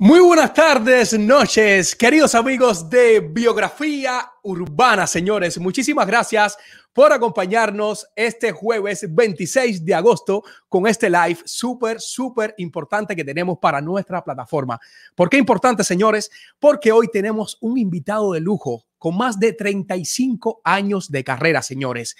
[0.00, 5.58] Muy buenas tardes, noches, queridos amigos de Biografía Urbana, señores.
[5.58, 6.56] Muchísimas gracias
[6.92, 13.58] por acompañarnos este jueves 26 de agosto con este live súper, súper importante que tenemos
[13.60, 14.78] para nuestra plataforma.
[15.16, 16.30] ¿Por qué importante, señores?
[16.60, 22.14] Porque hoy tenemos un invitado de lujo con más de 35 años de carrera, señores.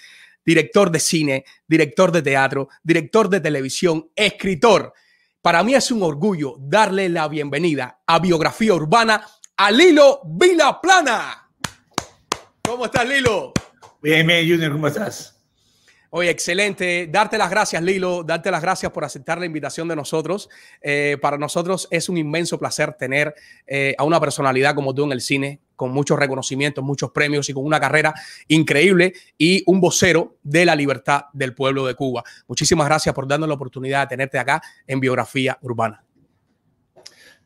[0.44, 4.94] Director de cine, director de teatro, director de televisión, escritor
[5.42, 9.24] para mí es un orgullo darle la bienvenida a Biografía Urbana
[9.56, 11.50] a Lilo Vilaplana.
[12.62, 13.52] ¿Cómo estás, Lilo?
[14.02, 15.37] Bien, Junior, ¿cómo estás?
[16.10, 17.06] Oye, excelente.
[17.10, 18.22] Darte las gracias, Lilo.
[18.22, 20.48] Darte las gracias por aceptar la invitación de nosotros.
[20.80, 23.34] Eh, para nosotros es un inmenso placer tener
[23.66, 27.52] eh, a una personalidad como tú en el cine, con muchos reconocimientos, muchos premios y
[27.52, 28.14] con una carrera
[28.48, 32.24] increíble y un vocero de la libertad del pueblo de Cuba.
[32.46, 36.02] Muchísimas gracias por darnos la oportunidad de tenerte acá en Biografía Urbana.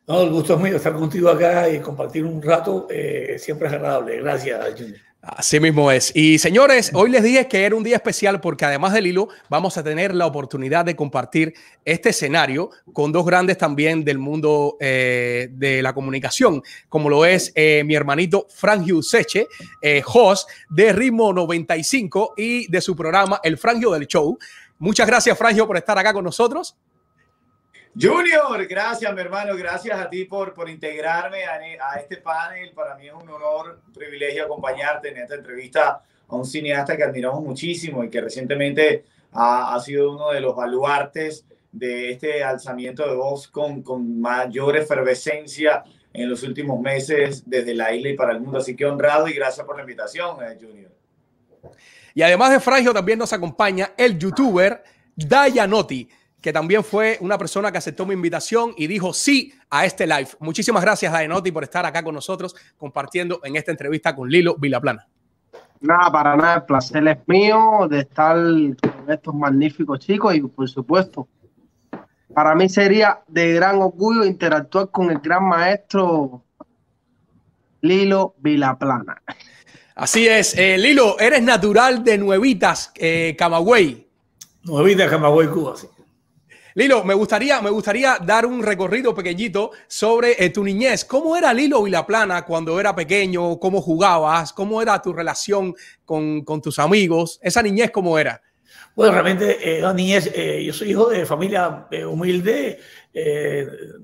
[0.07, 2.87] No, el gusto es mío estar contigo acá y compartir un rato.
[2.89, 4.21] Eh, siempre es agradable.
[4.21, 5.12] Gracias, Junior.
[5.25, 6.11] Así mismo es.
[6.13, 9.77] Y señores, hoy les dije que era un día especial porque además del hilo vamos
[9.77, 11.53] a tener la oportunidad de compartir
[11.85, 17.53] este escenario con dos grandes también del mundo eh, de la comunicación, como lo es
[17.55, 19.47] eh, mi hermanito Frangio Seche,
[19.81, 24.37] eh, host de Ritmo 95 y de su programa El Frangio del Show.
[24.79, 26.75] Muchas gracias, Frangio, por estar acá con nosotros.
[27.99, 29.55] Junior, gracias, mi hermano.
[29.55, 32.71] Gracias a ti por, por integrarme a, este panel.
[32.73, 37.03] Para mí es un honor, un privilegio acompañarte en esta entrevista a un cineasta que
[37.03, 43.15] admiramos muchísimo y que recientemente ha, sido uno de los baluartes de este alzamiento de
[43.15, 48.41] voz con, con mayor efervescencia en los últimos meses desde la isla y para el
[48.41, 48.57] mundo.
[48.57, 50.91] Así que honrado y gracias por la invitación, eh, Junior.
[52.15, 54.83] Y además de Frangio, también nos acompaña el youtuber
[55.15, 56.09] Dayanotti
[56.43, 60.27] que también fue una persona que aceptó mi invitación y dijo sí a este live.
[60.39, 65.07] Muchísimas gracias, Daenotti, por estar acá con nosotros compartiendo en esta entrevista con Lilo Vilaplana.
[65.79, 70.69] Nada, para nada, el placer es mío de estar con estos magníficos chicos y por
[70.69, 71.29] supuesto,
[72.33, 76.43] para mí sería de gran orgullo interactuar con el gran maestro
[77.79, 79.21] Lilo Vilaplana.
[79.95, 84.09] Así es, eh, Lilo, eres natural de Nuevitas, eh, Camagüey.
[84.63, 85.87] Nuevitas, Camagüey, Cuba, sí.
[86.75, 91.05] Lilo, me gustaría, me gustaría dar un recorrido pequeñito sobre eh, tu niñez.
[91.05, 93.59] ¿Cómo era Lilo Vilaplana cuando era pequeño?
[93.59, 94.53] ¿Cómo jugabas?
[94.53, 97.39] ¿Cómo era tu relación con, tus amigos?
[97.43, 98.41] ¿Esa niñez cómo era?
[98.95, 102.79] Bueno, realmente, eh, niñez, eh, yo soy hijo de familia eh, humilde,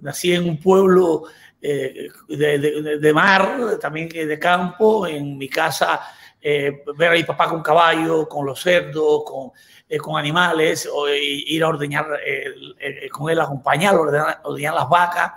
[0.01, 1.23] nací en un pueblo
[1.59, 6.01] de, mar, también de campo, en mi casa,
[6.41, 9.51] ver a mi papá con caballo, con los cerdos, con
[9.89, 15.33] eh, animales, o ir a ordeñar eh, con él, acompañar, ordeñar, ordeñar las vacas.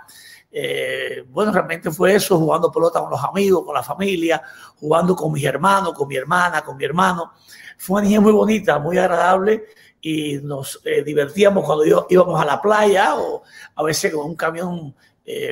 [0.51, 4.41] Eh, bueno, realmente fue eso, jugando pelota con los amigos, con la familia,
[4.79, 7.33] jugando con mis hermanos, con mi hermana, con mi hermano.
[7.77, 9.65] Fue una niña muy bonita, muy agradable
[9.99, 13.41] y nos divertíamos cuando íbamos a la playa o
[13.75, 14.93] a veces con un camión,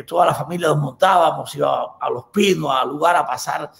[0.06, 3.72] toda la familia nos montábamos, íbamos a, los pinos, al lugar a pasar,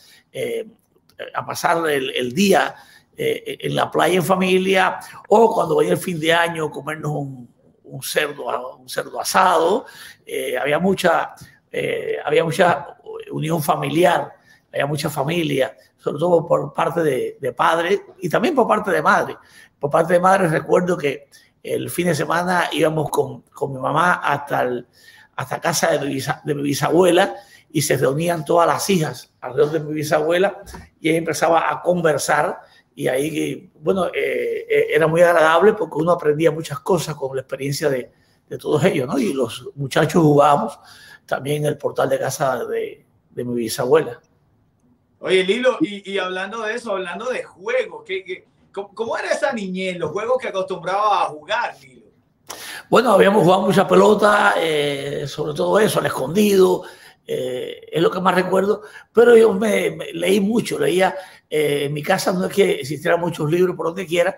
[1.34, 2.76] a pasar el, día
[3.16, 7.50] eh, en la playa en familia o cuando venía el fin de año comernos un,
[8.02, 9.86] cerdo, un cerdo asado.
[10.26, 11.34] Eh, había, mucha,
[11.72, 12.98] eh, había mucha
[13.32, 14.34] unión familiar,
[14.72, 19.02] había mucha familia, sobre todo por parte de, de, padre y también por parte de
[19.02, 19.38] madre.
[19.80, 21.28] Por parte de madre recuerdo que
[21.64, 24.88] el fin de semana íbamos con, con mi mamá hasta, el,
[25.36, 27.36] hasta casa de mi bisabuela
[27.74, 30.62] y se reunían todas las hijas alrededor de mi bisabuela
[31.00, 32.60] y ella empezaba a conversar
[32.94, 37.42] y ahí, bueno, eh, eh, era muy agradable porque uno aprendía muchas cosas con la
[37.42, 38.12] experiencia de,
[38.48, 39.18] de todos ellos, ¿no?
[39.18, 40.78] Y los muchachos jugábamos
[41.26, 44.20] también en el portal de casa de, de mi bisabuela.
[45.20, 49.54] Oye, Lilo, y, y, hablando de eso, hablando de juegos, ¿qué, qué, cómo, era esa
[49.54, 52.08] niñez, los juegos que acostumbraba a jugar, Lilo?
[52.90, 56.84] Bueno, habíamos jugado mucha pelota, eh, sobre todo eso, al escondido,
[57.28, 58.82] eh, es lo que más recuerdo,
[59.14, 61.16] pero yo me, leí mucho, leía
[61.50, 64.36] eh, en mi casa no es que existieran muchos libros por donde quiera,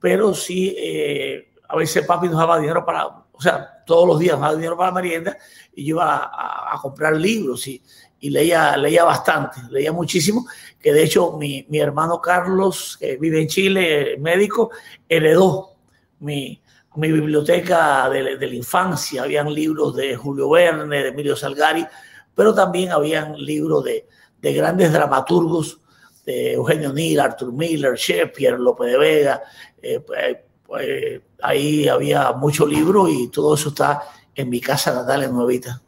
[0.00, 4.32] pero sí eh, a veces papi nos daba dinero para, o sea, todos los días
[4.32, 5.36] nos daba dinero para merienda
[5.74, 7.82] y yo iba a, a, comprar libros y,
[8.20, 10.46] y, leía, leía bastante, leía muchísimo,
[10.80, 14.70] que de hecho mi, mi hermano Carlos, que vive en Chile, médico,
[15.08, 15.76] heredó
[16.20, 16.60] mi,
[16.96, 21.86] mi biblioteca de, de, la infancia, habían libros de Julio Verne, de Emilio Salgari,
[22.34, 24.06] pero también habían libros de,
[24.40, 25.80] de grandes dramaturgos
[26.24, 29.42] de Eugenio Nil, Arthur Miller, Shakespeare, López de Vega.
[29.82, 30.36] Eh, pues,
[30.66, 34.02] pues, ahí había mucho libro y todo eso está
[34.34, 35.80] en mi casa natal en Nuevita.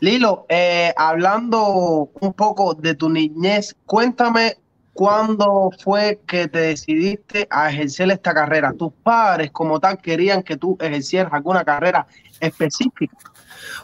[0.00, 4.56] Lilo, eh, hablando un poco de tu niñez, cuéntame
[4.92, 8.72] cuándo fue que te decidiste a ejercer esta carrera.
[8.72, 12.06] ¿Tus padres como tal querían que tú ejercieras alguna carrera
[12.40, 13.16] específica?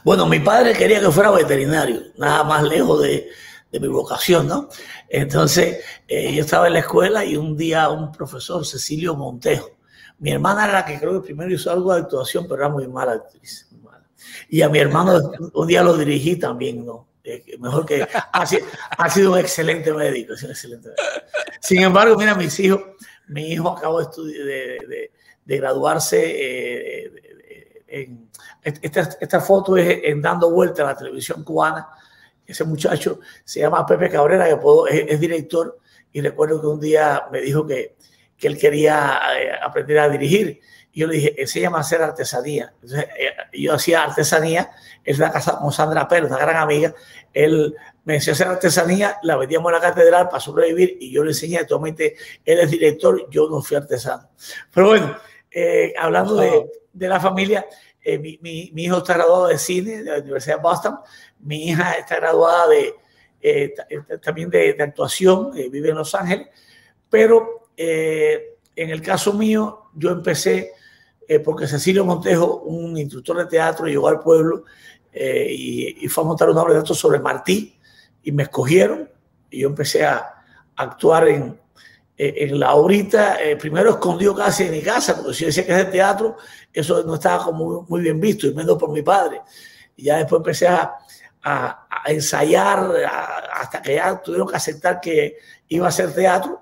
[0.05, 3.28] Bueno, mi padre quería que fuera veterinario, nada más lejos de,
[3.72, 4.69] mi vocación, ¿no?
[5.08, 9.70] Entonces, eh, yo estaba en la escuela y un día un profesor, Cecilio Montejo,
[10.20, 12.87] mi hermana era la que creo que primero hizo algo de actuación, pero era muy
[12.87, 13.67] mala actriz.
[14.49, 17.08] Y a mi hermano un día lo dirigí también, ¿no?
[17.25, 18.46] Eh, mejor que ha,
[19.11, 20.34] sido un excelente médico,
[21.61, 22.81] Sin embargo, mira, mis hijos,
[23.28, 25.11] mi hijo acabó de,
[25.44, 26.19] de, graduarse
[27.05, 27.12] eh,
[27.88, 28.30] en,
[28.62, 31.89] esta, esta, foto es en dando vuelta a la televisión cubana.
[32.47, 35.79] Ese muchacho se llama Pepe Cabrera, que es, director,
[36.12, 37.97] y recuerdo que un día me dijo que,
[38.37, 40.61] que él quería eh, aprender a dirigir
[40.93, 42.73] y yo le dije, se llama hacer artesanía.
[42.83, 44.71] Entonces, eh, yo hacía artesanía,
[45.05, 46.95] él la casa con Sandra Pérez, una gran amiga.
[47.33, 51.23] Él me enseñó a hacer artesanía, la vendíamos en la catedral para sobrevivir y yo
[51.23, 51.59] le enseñé.
[51.59, 54.31] Actualmente él es director, yo no fui artesano.
[54.75, 55.17] Pero bueno,
[55.51, 57.65] eh, hablando de, de, la familia,
[58.02, 60.99] eh, mi, mi, hijo está graduado de cine de la Universidad de Boston,
[61.41, 63.75] mi hija está graduada de,
[64.23, 66.49] también de, actuación, vive en Los Ángeles,
[67.08, 70.73] pero en el caso mío, yo empecé
[71.31, 74.64] eh, porque Cecilio Montejo, un instructor de teatro, llegó al pueblo
[75.12, 77.79] eh, y, fue a montar una obra de teatro sobre Martí
[78.25, 79.08] y me escogieron
[79.49, 80.43] y yo empecé a,
[80.75, 81.60] actuar en, eh,
[82.22, 85.78] en la obrita, primero escondido casi en mi casa, porque si yo decía que es
[85.78, 86.37] de teatro,
[86.72, 89.40] eso no estaba como muy, bien visto, y menos por mi padre.
[89.96, 90.93] Y ya después empecé a,
[91.43, 92.93] a, a ensayar
[93.55, 95.38] hasta que ya tuvieron que aceptar que
[95.69, 96.61] iba a ser teatro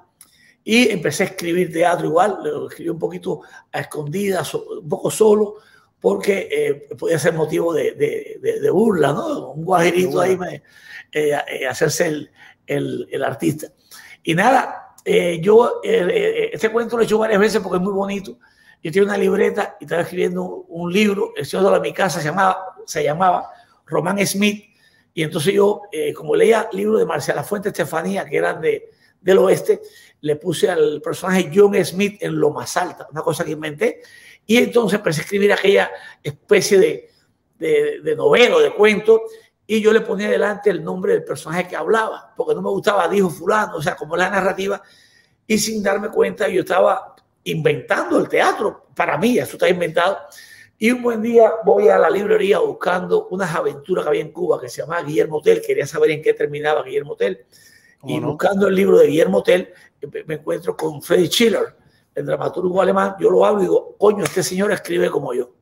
[0.69, 3.41] y empecé a escribir teatro igual, lo escribí un poquito
[3.73, 5.57] a escondidas, un poco solo,
[5.99, 9.53] porque eh, podía ser motivo de, de, burla, ¿no?
[9.53, 10.57] Un guajerito ahí, me,
[11.11, 12.31] eh, eh, hacerse el,
[12.67, 13.69] el, el, artista.
[14.23, 14.88] Y nada,
[15.41, 18.39] yo este cuento lo he hecho varias veces porque es muy bonito.
[18.83, 22.29] Yo tenía una libreta y estaba escribiendo un, libro, el señor de mi casa se
[22.29, 23.51] llamaba, se llamaba
[23.87, 24.65] Román Smith,
[25.13, 25.83] y entonces yo,
[26.15, 28.91] como leía libros de Marcial Fuente Estefanía, que eran de,
[29.21, 29.81] del oeste,
[30.21, 34.01] le puse al personaje John Smith en lo más alta, una cosa que inventé,
[34.47, 35.91] y entonces empecé a escribir aquella
[36.23, 37.11] especie de,
[37.59, 39.23] de, de novela, de cuento,
[39.71, 43.07] y yo le ponía delante el nombre del personaje que hablaba, porque no me gustaba,
[43.07, 44.83] dijo fulano, o sea, como la narrativa,
[45.47, 50.17] y sin darme cuenta yo estaba inventando el teatro, para mí, eso está inventado,
[50.79, 54.59] y un buen día voy a la librería buscando unas aventuras que había en Cuba
[54.59, 57.45] que se llamaba Guillermo Tell, quería saber en qué terminaba Guillermo Tell,
[58.05, 59.71] y buscando el libro de Guillermo Tell,
[60.25, 61.77] me encuentro con Freddy Schiller,
[62.15, 65.53] el dramaturgo alemán, yo lo hablo y digo, coño, este señor escribe como yo.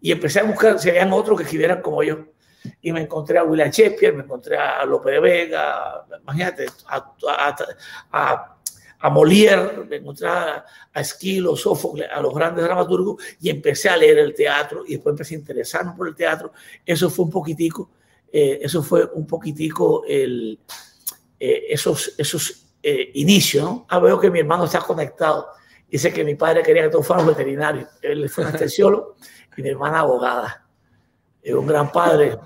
[0.00, 2.24] Y empecé a buscar si habían otros que escribieran como yo.
[2.82, 7.14] Y me encontré a William Shakespeare, me encontré a Lope de Vega, imagínate, a,
[8.12, 8.56] a,
[9.00, 14.18] a, Molière, me encontré a, Esquilo, Sófocles, a los grandes dramaturgos, y empecé a leer
[14.18, 16.52] el teatro, y después empecé a interesarme por el teatro.
[16.84, 17.90] Eso fue un poquitico,
[18.32, 20.58] eh, eso fue un poquitico el,
[21.38, 23.86] eh, esos, esos eh, inicio, ¿no?
[23.88, 25.48] Ah, veo que mi hermano está conectado.
[25.90, 27.88] Dice que mi padre quería que todos fueran veterinarios.
[28.02, 29.16] Él fue anestesiólogo
[29.56, 30.66] y mi hermana abogada.
[31.42, 32.38] Es un gran padre.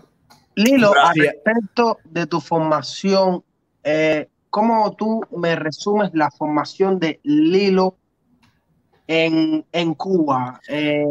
[0.54, 3.42] Lilo, a respecto de tu formación,
[3.84, 7.96] eh, ¿cómo tú me resumes la formación de Lilo
[9.06, 10.60] en, en Cuba?
[10.68, 11.04] Eh,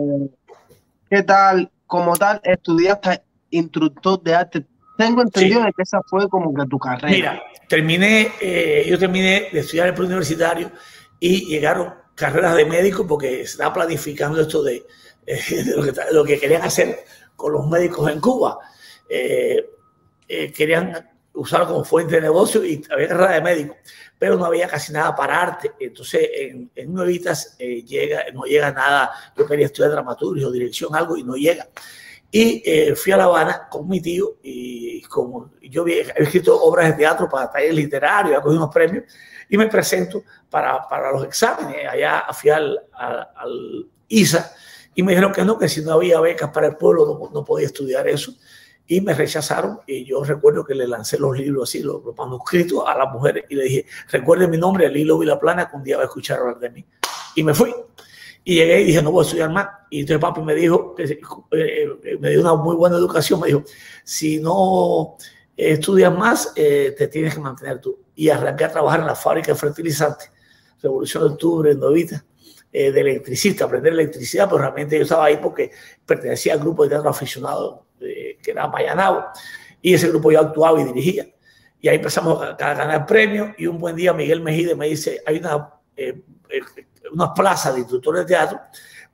[1.10, 1.72] ¿Qué tal?
[1.88, 4.66] Como tal, estudiaste instructor de arte
[5.02, 7.10] tengo entendido de que esa fue como que tu carrera.
[7.10, 10.72] Mira, terminé, eh, yo terminé de estudiar el universitario
[11.20, 14.86] y llegaron carreras de médico porque se estaba planificando esto de,
[15.26, 15.66] eh,
[16.12, 17.04] lo, que, querían hacer
[17.36, 18.60] con los médicos en Cuba.
[19.13, 23.75] Eh, querían usarlo como fuente de negocio y había carrera de médico,
[24.18, 25.74] pero no había casi nada para arte.
[25.80, 29.12] Entonces, en, en Nuevitas llega, no llega nada.
[29.36, 31.68] Yo quería estudiar dramaturgia o dirección, algo, y no llega.
[32.34, 36.88] Y eh, fui a La Habana con mi tío y como yo había escrito obras
[36.88, 39.03] de teatro para talleres literarios, he cogido unos premios
[39.50, 41.86] y me presento para, para los exámenes.
[41.89, 44.50] Allá fui al, al, ISA
[44.96, 47.44] y me dijeron que no, que si no había becas para el pueblo no, no,
[47.44, 48.34] podía estudiar eso.
[48.88, 52.98] Y me rechazaron y yo recuerdo que le lancé los libros así, los, manuscritos a
[52.98, 56.06] las mujeres y le dije, recuerde mi nombre, Lilo Vilaplana, que un día va a
[56.08, 56.86] escuchar hablar de mí.
[57.36, 57.74] Y me fui.
[58.44, 59.68] Y llegué y dije, no voy a estudiar más.
[59.90, 61.20] Y entonces papi me dijo, eh,
[61.52, 63.64] eh, me dio una muy buena educación, me dijo,
[64.04, 65.16] si no
[65.56, 68.00] estudias más, eh, te tienes que mantener tú.
[68.16, 70.32] Y arranqué a trabajar en la fábrica de fertilizantes,
[70.82, 72.26] Revolución de Octubre, en Novita,
[72.72, 75.72] de electricista, aprender electricidad, pero realmente yo estaba ahí porque
[76.06, 79.25] pertenecía al grupo de teatro aficionado que era Mayanabo.
[79.81, 81.27] y ese grupo yo actuaba y dirigía.
[81.81, 85.38] Y ahí empezamos a, ganar premios y un buen día Miguel Mejide me dice, hay
[85.38, 86.62] una, eh, eh,
[87.12, 88.60] una plaza de instructor de teatro,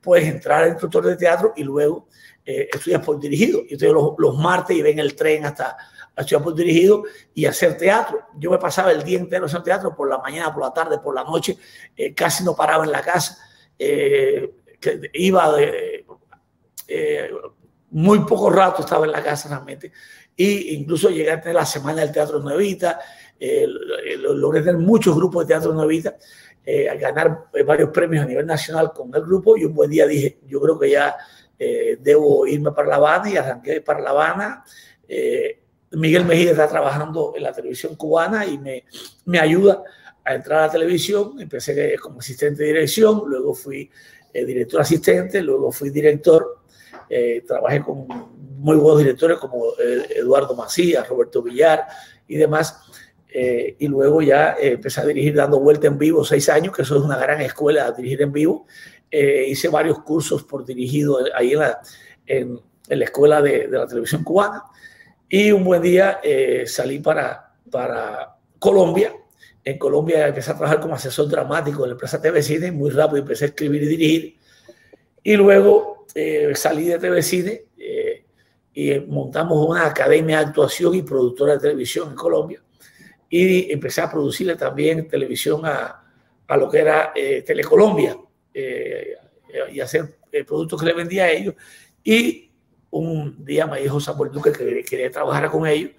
[0.02, 2.08] puedes entrar a instructor de teatro y luego
[2.44, 3.60] eh, estudias por dirigido.
[3.60, 5.78] Y entonces los, los martes iba en el tren hasta
[6.14, 8.20] a estudiar por dirigido y hacer teatro.
[8.36, 11.14] Yo me pasaba el día entero haciendo teatro, por la mañana, por la tarde, por
[11.14, 11.56] la noche,
[12.14, 13.38] casi no paraba en la casa.
[15.12, 16.04] iba de,
[17.90, 19.92] muy poco rato estaba en la casa realmente
[20.36, 23.00] y incluso llegué a tener la semana del Teatro Nuevita,
[23.40, 23.66] eh,
[24.18, 26.16] logré tener muchos grupos de Teatro Nuevita,
[26.70, 29.88] eh, a ganar eh, varios premios a nivel nacional con el grupo y un buen
[29.88, 31.16] día dije, yo creo que ya
[31.58, 34.64] eh, debo irme para La Habana y arranqué para La Habana.
[35.92, 38.84] Miguel Mejía está trabajando en la televisión cubana y me,
[39.24, 39.82] me ayuda
[40.22, 41.40] a entrar a la televisión.
[41.40, 43.90] Empecé como asistente de dirección, luego fui
[44.34, 46.58] director asistente, luego fui director.
[47.46, 48.06] Trabajé con
[48.58, 51.86] muy buenos directores como eh, Eduardo Macías, Roberto Villar
[52.26, 52.80] y demás.
[53.32, 56.82] Eh, y luego ya eh, empecé a dirigir dando vuelta en vivo seis años, que
[56.82, 58.66] eso es una gran escuela de dirigir en vivo.
[59.10, 61.78] hice varios cursos por dirigido ahí en la,
[62.26, 64.64] en, la escuela de, de, la televisión cubana.
[65.28, 66.20] Y un buen día
[66.66, 69.14] salí para, para Colombia.
[69.62, 72.72] En Colombia empecé a trabajar como asesor dramático en la empresa TV Cine.
[72.72, 74.36] Muy rápido empecé a escribir y dirigir.
[75.22, 75.97] Y luego
[76.54, 77.64] salí de TV Cine
[78.74, 82.62] y montamos una academia de actuación y productora de televisión en Colombia
[83.30, 86.02] y empecé a producirle también televisión a,
[86.46, 88.18] a lo que era eh, Telecolombia
[88.54, 89.16] eh,
[89.70, 91.54] y hacer eh, productos que le vendía a ellos.
[92.02, 92.50] Y
[92.90, 95.90] un día me dijo Samuel Duque que quería trabajar con ellos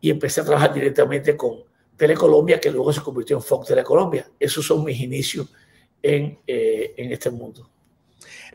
[0.00, 1.64] y empecé a trabajar directamente con
[1.96, 4.30] Telecolombia, que luego se convirtió en Fox Telecolombia.
[4.38, 5.52] Esos son mis inicios
[6.02, 7.68] en, en este mundo.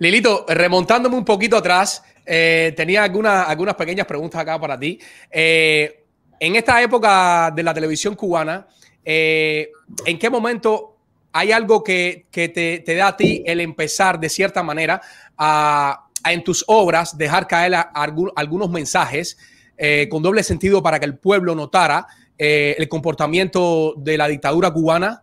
[0.01, 4.99] Lilito, remontándome un poquito atrás, eh, tenía algunas, algunas pequeñas preguntas acá para ti.
[5.29, 6.05] Eh,
[6.39, 8.65] en esta época de la televisión cubana,
[9.05, 9.69] eh,
[10.03, 10.97] ¿en qué momento
[11.31, 14.99] hay algo que, te, da a ti el empezar de cierta manera
[15.37, 19.37] a, en tus obras dejar caer algunos mensajes
[20.09, 22.07] con doble sentido para que el pueblo notara
[22.39, 25.21] el comportamiento de la dictadura cubana?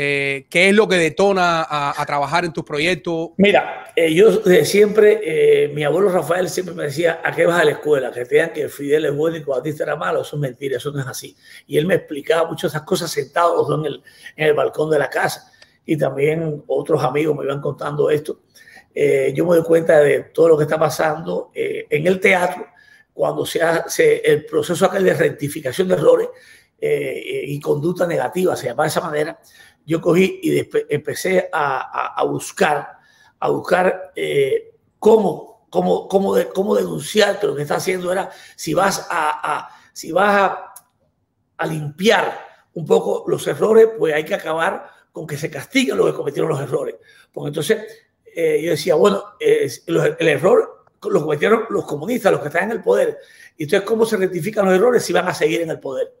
[0.00, 3.30] Eh, ¿Qué es lo que detona a, trabajar en tus proyectos?
[3.36, 7.60] Mira, eh, yo de siempre, eh, mi abuelo Rafael siempre me decía, ¿a qué vas
[7.60, 8.12] a la escuela?
[8.12, 10.76] Que te digan que Fidel es bueno y que Batista era malo, eso es mentira,
[10.76, 11.36] eso no es así.
[11.66, 14.02] Y él me explicaba muchas esas cosas sentados en el,
[14.36, 15.50] en el balcón de la casa.
[15.84, 18.42] Y también otros amigos me iban contando esto.
[18.94, 22.68] yo me doy cuenta de todo lo que está pasando en el teatro,
[23.12, 26.28] cuando se hace el proceso aquel de rectificación de errores
[26.80, 29.40] y conducta negativa, se llama de esa manera,
[29.88, 32.98] yo cogí y empecé a, buscar,
[33.40, 38.74] a buscar eh, cómo, cómo, cómo, cómo denunciar, que lo que está haciendo era si
[38.74, 40.58] vas a, si vas
[41.56, 42.38] a, limpiar
[42.74, 46.50] un poco los errores, pues hay que acabar con que se castiguen los que cometieron
[46.50, 46.96] los errores.
[47.32, 47.82] Porque entonces
[48.36, 52.82] eh, yo decía, bueno, el error lo cometieron los comunistas, los que están en el
[52.82, 53.16] poder.
[53.56, 56.12] Y entonces, ¿cómo se rectifican los errores si van a seguir en el poder?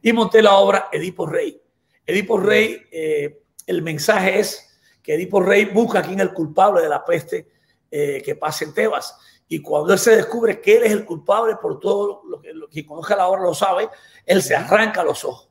[0.00, 1.60] Y monté la obra Edipo Rey
[2.06, 6.80] Edipo Rey, eh, el mensaje es que Edipo Rey busca a quien es el culpable
[6.80, 7.48] de la peste
[7.90, 9.18] eh, que pasa en Tebas.
[9.48, 12.86] Y cuando él se descubre que él es el culpable por todo lo que quien
[12.86, 13.88] conoce la obra lo sabe,
[14.24, 15.50] él se arranca los ojos.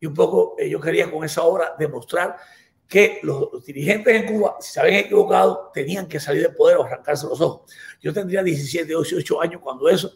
[0.00, 2.36] Y un poco eh, yo quería con esa obra demostrar
[2.88, 6.84] que los, dirigentes en Cuba, si se habían equivocado, tenían que salir del poder o
[6.84, 7.72] arrancarse los ojos.
[8.00, 10.12] Yo tendría 17, 18 años cuando eso,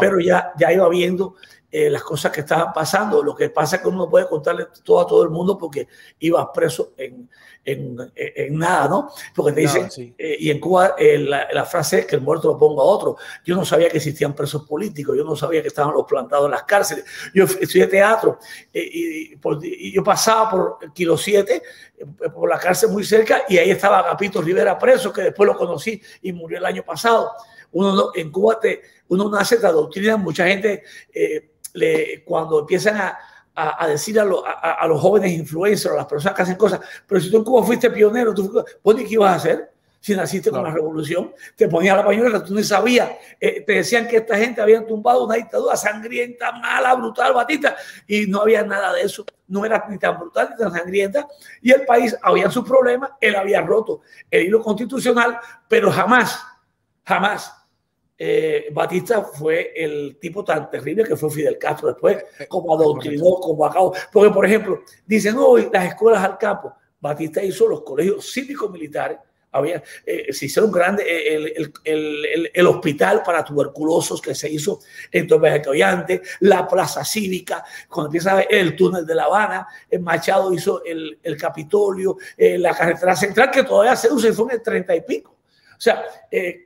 [0.00, 1.36] pero ya, ya iba viendo
[1.72, 3.22] eh, las cosas que estaban pasando.
[3.22, 5.86] Lo que pasa es que uno no puede contarle todo a todo el mundo porque
[6.18, 7.30] ibas preso en,
[7.64, 9.10] en, en, nada, ¿no?
[9.32, 12.48] Porque te dicen, eh, y en Cuba eh, la, la, frase es que el muerto
[12.48, 13.16] lo ponga a otro.
[13.44, 16.50] Yo no sabía que existían presos políticos, yo no sabía que estaban los plantados en
[16.50, 17.04] las cárceles.
[17.32, 18.40] Yo estudié teatro
[18.72, 21.62] y, y, yo pasaba por Kilo 7,
[22.34, 26.02] por la cárcel muy cerca, y ahí estaba Agapito Rivera preso, que después lo conocí
[26.22, 27.30] y murió el año pasado.
[27.72, 30.82] Uno en Cuba te, uno nace esta doctrina, mucha gente
[32.24, 33.18] cuando empiezan a,
[33.54, 37.30] a, decir a, a, los jóvenes influencers, a las personas que hacen cosas, pero si
[37.30, 39.72] tú en Cuba fuiste pionero, tú, ¿qué ibas a hacer?
[40.02, 44.08] Si naciste con la revolución, te ponías la pañuela, tú no sabías, eh, te decían
[44.08, 48.94] que esta gente había tumbado una dictadura sangrienta, mala, brutal, batista, y no había nada
[48.94, 51.28] de eso, no era ni tan brutal ni tan sangrienta,
[51.60, 54.00] y el país había sus problemas, él había roto
[54.30, 56.42] el hilo constitucional, pero jamás,
[57.04, 57.59] jamás
[58.22, 63.36] eh, Batista fue el tipo tan terrible que fue Fidel Castro después, eh, como adoctrinó,
[63.36, 63.94] como acabó.
[64.12, 66.74] Porque, por ejemplo, dicen hoy las escuelas al campo.
[67.00, 69.18] Batista hizo los colegios cívicos militares
[69.52, 74.80] había, eh, se hicieron grandes, eh, el, el, el, hospital para tuberculosos que se hizo
[75.10, 80.82] en de la plaza cívica, cuando empieza el túnel de La Habana, el Machado hizo
[80.84, 84.96] el, Capitolio, eh, la carretera central que todavía se usa y fue en el 30
[84.96, 85.36] y pico.
[85.80, 86.04] O sea,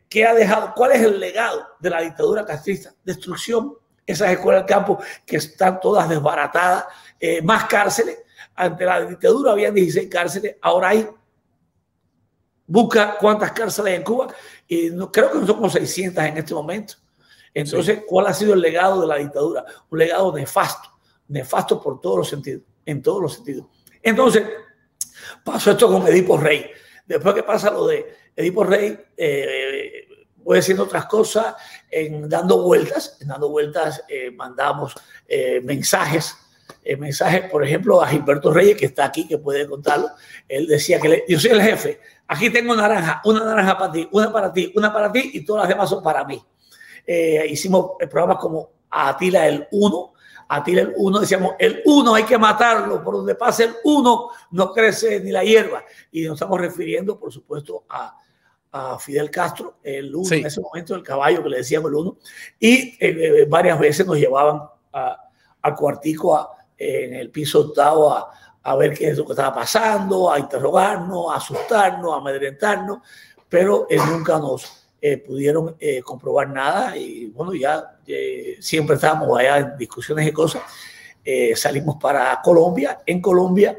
[0.08, 0.72] ¿qué ha dejado?
[0.74, 2.92] ¿Cuál es el legado de la dictadura castrista?
[3.04, 6.86] Destrucción, esas escuelas del campo que están todas desbaratadas,
[7.44, 8.18] más cárceles.
[8.56, 11.08] Ante la dictadura había 16 cárceles, ahora hay
[12.66, 14.34] busca cuántas cárceles hay en Cuba
[14.66, 16.94] y no, creo que no son como 600 en este momento.
[17.52, 19.64] Entonces, ¿cuál ha sido el legado de la dictadura?
[19.90, 20.88] Un legado nefasto,
[21.28, 23.66] nefasto por todos los sentidos, en todos los sentidos.
[24.02, 24.42] Entonces,
[25.44, 26.68] pasó esto con Edipo Rey.
[27.06, 31.54] Después que pasa lo de Edipo Rey, eh, voy haciendo otras cosas,
[31.90, 34.94] en dando vueltas, en dando vueltas eh, mandamos
[35.28, 36.36] eh, mensajes
[36.98, 40.10] mensajes, por ejemplo, a Gilberto Reyes, que está aquí, que puede contarlo.
[40.46, 44.32] Él decía que yo soy el jefe, Aquí tengo naranja, una naranja para ti, una
[44.32, 46.42] para ti, una para ti y todas las demás son para mí.
[47.06, 50.12] Eh, hicimos programas como Atila el 1,
[50.48, 54.72] Atila el 1, decíamos, el 1 hay que matarlo, por donde pase el 1 no
[54.72, 55.84] crece ni la hierba.
[56.12, 58.16] Y nos estamos refiriendo, por supuesto, a,
[58.76, 62.16] a Fidel Castro, el 1 en ese momento, el caballo que le decíamos el 1.
[62.58, 64.62] Y eh, eh, varias veces nos llevaban
[64.92, 68.30] al cuartico en el piso octavo a
[68.64, 72.98] a ver qué es lo que estaba pasando, a interrogarnos, a asustarnos, a amedrentarnos,
[73.48, 77.98] pero eh, nunca nos eh, pudieron eh, comprobar nada y bueno, ya
[78.58, 80.62] siempre estábamos allá en discusiones y cosas.
[81.56, 83.00] salimos para Colombia.
[83.04, 83.76] En Colombia,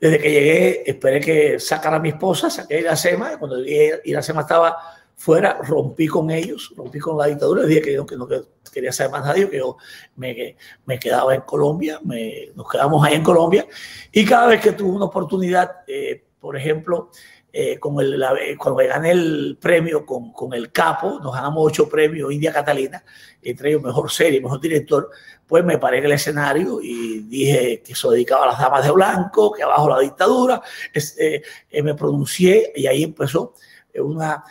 [0.00, 4.78] desde que llegué, esperé que sacara a mi esposa, saqué a Iracema, cuando Iracema estaba
[5.14, 8.26] fuera, rompí con ellos, rompí con la dictadura, dije que, que no
[8.72, 9.76] quería saber más nadie, que yo
[10.16, 13.66] me, me quedaba en Colombia, me, nos quedamos ahí en Colombia,
[14.10, 17.10] y cada vez que tuve una oportunidad, eh, por ejemplo,
[17.52, 22.32] eh, el, cuando me gané el premio con, con, el Capo, nos ganamos ocho premios
[22.32, 23.04] India Catalina,
[23.42, 25.10] entre ellos mejor serie, mejor director,
[25.46, 28.92] pues me paré en el escenario y dije que se dedicaba a las damas de
[28.92, 31.42] blanco, que abajo la dictadura, este,
[31.82, 33.54] me pronuncié y ahí empezó
[33.94, 34.44] una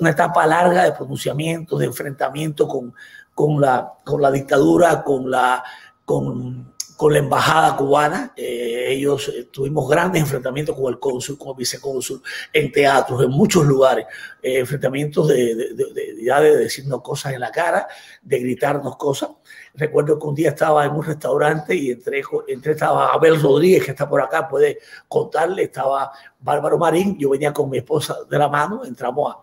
[0.00, 2.94] una etapa larga de pronunciamientos, de enfrentamiento con,
[3.34, 5.62] con, la, con la dictadura, con la,
[6.04, 8.32] con, con la embajada cubana.
[8.36, 13.30] Eh, ellos eh, tuvimos grandes enfrentamientos con el cónsul, con el vicecónsul, en teatros, en
[13.30, 14.06] muchos lugares.
[14.42, 17.86] Eh, enfrentamientos de, de, de, de, decirnos cosas en la cara,
[18.22, 19.30] de gritarnos cosas.
[19.74, 23.90] Recuerdo que un día estaba en un restaurante y entre, entre estaba Abel Rodríguez, que
[23.90, 24.78] está por acá, puede
[25.08, 29.36] contarle, estaba Bárbaro Marín, yo venía con mi esposa de la mano, entramos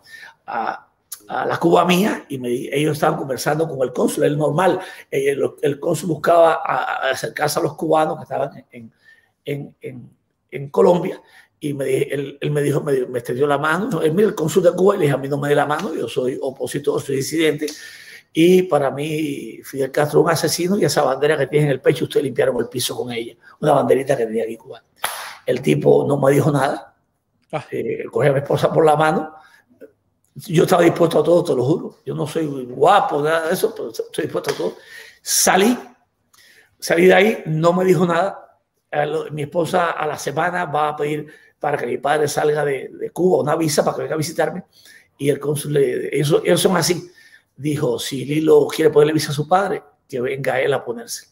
[0.45, 0.92] a, a,
[1.27, 5.79] la Cuba mía y me, ellos estaban conversando con el cónsul, el normal, eh, el,
[5.79, 6.61] cónsul buscaba
[7.11, 8.91] acercarse a los cubanos que estaban en,
[9.45, 10.09] en, en,
[10.51, 11.21] en Colombia
[11.59, 14.63] y me, él, él, me dijo, me, me extendió la mano, él mira el cónsul
[14.63, 17.01] de Cuba y le dije, a mí no me dé la mano, yo soy opositor,
[17.01, 17.67] soy disidente,
[18.33, 22.05] y para mí, Fidel Castro un asesino y esa bandera que tiene en el pecho,
[22.05, 23.35] ustedes limpiaron el piso con ella.
[23.61, 24.83] Una banderita que tenía aquí Cuba.
[25.45, 26.95] El tipo no me dijo nada.
[27.51, 27.63] Ah.
[27.69, 29.35] Eh, cogí a mi esposa por la mano.
[30.35, 31.97] Yo estaba dispuesto a todo, te lo juro.
[32.05, 34.77] Yo no soy guapo, nada de eso, pero estoy dispuesto a todo.
[35.21, 35.77] Salí,
[36.79, 38.59] salí de ahí, no me dijo nada.
[39.31, 41.27] Mi esposa a la semana va a pedir
[41.59, 44.63] para que mi padre salga de, de Cuba una visa para que venga a visitarme.
[45.17, 47.11] Y el cónsul, ellos, ellos son así
[47.55, 51.27] dijo, si Lilo quiere ponerle visa a su padre, que venga él a ponerse.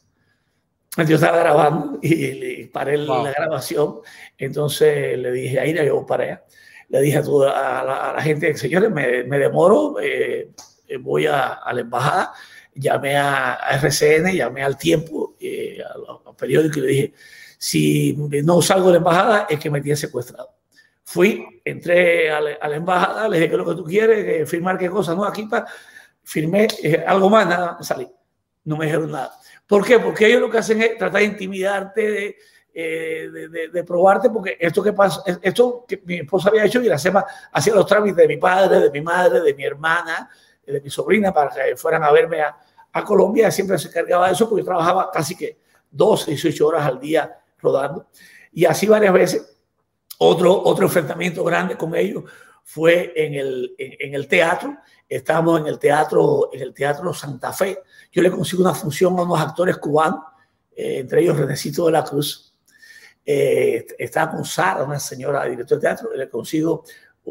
[1.07, 3.99] Yo estaba grabando y, paré la grabación,
[4.37, 6.45] entonces le dije, ahí yo para allá.
[6.91, 10.51] Le dije a, la, gente, señores, me, demoro, eh,
[10.99, 12.33] voy a, a, la embajada,
[12.75, 17.13] llamé a, RCN, llamé al tiempo, eh, al, periódico y le dije,
[17.57, 20.49] si no salgo de la embajada es que me tiene secuestrado.
[21.03, 24.49] Fui, entré a la, embajada, le dije, ¿qué es lo que tú quieres?
[24.49, 25.15] ¿Firmar qué cosa?
[25.15, 25.67] No, aquí para
[26.23, 28.07] firmé eh, algo más, nada, salí.
[28.63, 29.31] No me dijeron nada.
[29.65, 29.99] ¿Por qué?
[29.99, 32.37] Porque ellos lo que hacen es tratar de intimidarte,
[32.73, 36.87] eh, de, de, probarte, porque esto que pasa, esto que mi esposa había hecho y
[36.87, 40.29] la SEMA hacía los trámites de mi padre, de mi madre, de mi hermana,
[40.65, 42.57] de mi sobrina, para que fueran a verme a,
[42.93, 43.51] a Colombia.
[43.51, 45.59] Siempre se cargaba de eso porque yo trabajaba casi que
[45.91, 48.07] 12, 18 horas al día rodando.
[48.51, 49.57] Y así varias veces.
[50.23, 52.25] Otro, otro enfrentamiento grande con ellos
[52.63, 54.77] fue en el, en, el teatro.
[55.09, 57.79] Estábamos en el teatro, en el teatro Santa Fe.
[58.11, 60.21] Yo le consigo una función a unos actores cubanos,
[60.75, 62.50] eh, entre ellos Renecito de la Cruz.
[63.25, 66.15] Eh, estaba con Sara, una señora directora de teatro.
[66.15, 66.83] Le consigo,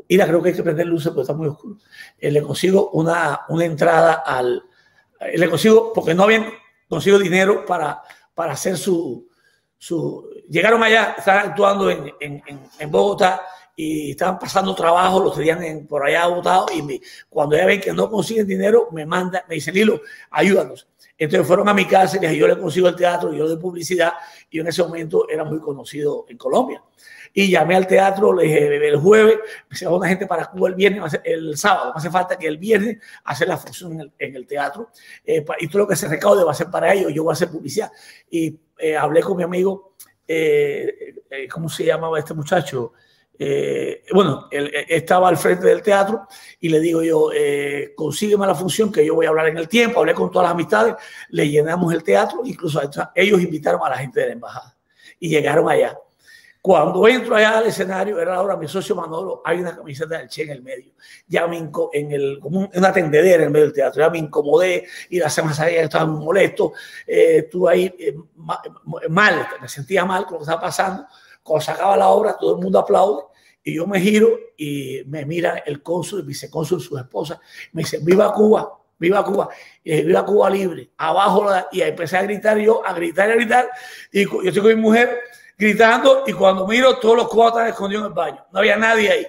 [0.06, 1.76] y la creo que hay que prender luces porque está muy oscuro.
[2.18, 4.62] Eh, le consigo una, una entrada al.
[5.34, 6.46] le consigo, porque no habían
[6.88, 8.02] consigo dinero para,
[8.34, 9.28] para hacer su,
[9.78, 10.28] su.
[10.48, 12.42] Llegaron allá, estaban actuando en, en,
[12.78, 13.42] en Bogotá
[13.80, 17.00] y estaban pasando trabajo, los tenían por allá votados y
[17.30, 20.86] cuando ya ven que no consiguen dinero, me mandan, me dicen, Lilo, ayúdanos.
[21.20, 23.58] Entonces fueron a mi casa y les dije, yo le consigo el teatro, yo de
[23.58, 24.14] publicidad,
[24.48, 26.82] y en ese momento era muy conocido en Colombia.
[27.34, 29.38] Y llamé al teatro, le dije, el jueves,
[29.70, 32.56] se va una gente para Cuba el viernes, el sábado, no hace falta que el
[32.56, 34.88] viernes hacer la función en el, teatro,
[35.22, 37.34] eh, y todo lo que se recaude va a ser para ellos, yo voy a
[37.34, 37.92] hacer publicidad.
[38.30, 39.92] Y eh, hablé con mi amigo,
[40.26, 41.16] eh,
[41.52, 42.94] ¿cómo se llamaba este muchacho?
[43.42, 46.26] Eh, bueno, él, estaba al frente del teatro
[46.60, 49.66] y le digo yo, eh, consígueme la función que yo voy a hablar en el
[49.66, 50.96] tiempo, hablé con todas las amistades,
[51.30, 52.82] le llenamos el teatro, incluso
[53.14, 54.76] ellos invitaron a la gente de la embajada
[55.18, 55.96] y llegaron allá.
[56.60, 60.42] Cuando entro allá al escenario, era ahora mi socio Manolo, hay una camiseta del Che
[60.42, 60.92] en el medio.
[61.26, 64.86] Ya me en el, como una tendedera en el medio del teatro, ya me incomodé
[65.08, 66.74] y la semana que estaba muy molesto,
[67.06, 68.14] eh, estuve ahí eh,
[69.08, 71.06] mal, me sentía mal con lo que estaba pasando.
[71.42, 73.29] Cuando se acaba la obra, todo el mundo aplaude
[73.62, 77.40] y yo me giro y me mira el cónsul, el vicecónsul, su esposa,
[77.72, 79.48] me dice, viva Cuba, viva Cuba,
[79.84, 83.70] y viva Cuba libre, abajo, y empecé a gritar yo, a gritar y a gritar,
[84.12, 85.18] y yo estoy con mi mujer
[85.56, 89.26] gritando, y cuando miro, todos los están escondidos en el baño, no había nadie ahí.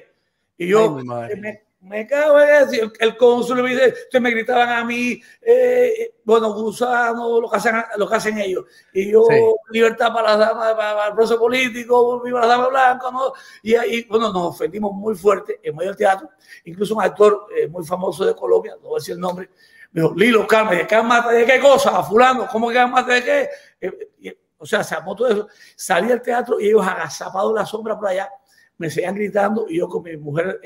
[0.58, 2.92] Y yo me, me cago en eso.
[3.00, 7.76] El cónsul me dice, ustedes me gritaban a mí, eh, bueno, gusano, lo que, hacen,
[7.98, 8.66] lo que hacen ellos.
[8.94, 9.26] Y yo,
[9.72, 13.34] libertad para las damas, para, el proceso político, viva la dama blanca, ¿no?
[13.64, 16.30] Y ahí, bueno, nos ofendimos muy fuerte en medio del teatro.
[16.66, 19.50] Incluso un actor eh, muy famoso de Colombia, no voy a decir el nombre,
[19.92, 21.98] me dijo, Lilo, calma, ¿de qué mata de qué cosa?
[21.98, 23.50] A fulano, ¿cómo que mata de qué?
[23.82, 25.48] Eh, o sea, se armó todo eso.
[25.76, 28.30] Salí del teatro y ellos agazapados la sombra por allá,
[28.78, 30.60] me seguían gritando y yo con mi mujer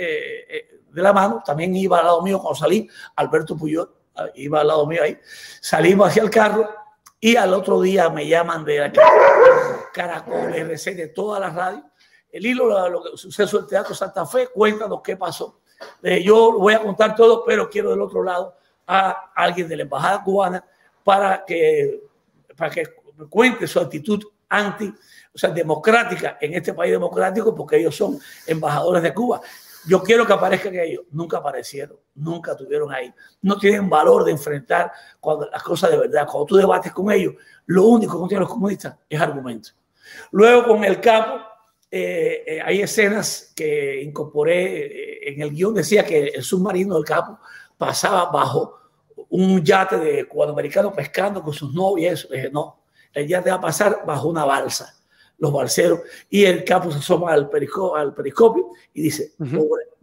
[0.96, 4.68] de la mano, también iba al lado mío cuando salí, Alberto Puyol, ah, iba al
[4.68, 5.20] lado mío ahí,
[5.62, 6.70] salimos hacia el carro
[7.20, 8.92] y al otro día me llaman de
[9.94, 11.84] Caracol, RC, de todas las radios,
[12.32, 15.60] el hilo, lo que sucedió el Teatro Santa Fe, cuéntanos qué pasó.
[16.24, 18.56] yo voy a contar todo, pero quiero del otro lado
[18.88, 20.66] a alguien de la Embajada Cubana
[21.04, 22.04] para que,
[22.56, 22.84] para que
[23.30, 24.94] cuente su actitud anti,
[25.34, 29.42] o sea, democrática en este país democrático, porque ellos son embajadores de Cuba.
[29.88, 31.04] Yo quiero que aparezcan ellos.
[31.12, 33.14] Nunca aparecieron, nunca tuvieron ahí.
[33.42, 36.28] No tienen valor de enfrentar cuando, las cosas de verdad.
[36.30, 37.36] Cuando tú debates con ellos,
[37.68, 39.70] lo único que tienen los comunistas es argumento.
[40.32, 41.42] Luego con el capo,
[41.90, 45.74] eh, eh, hay escenas que incorporé eh, en el guion.
[45.74, 47.40] Decía que el submarino del capo
[47.78, 48.80] pasaba bajo
[49.30, 52.28] un yate de cubanoamericano pescando con sus novias.
[52.52, 54.96] no, el yate va a pasar bajo una balsa
[55.38, 57.50] los balseros, y el capo se asoma al,
[57.96, 59.34] al periscopio y dice,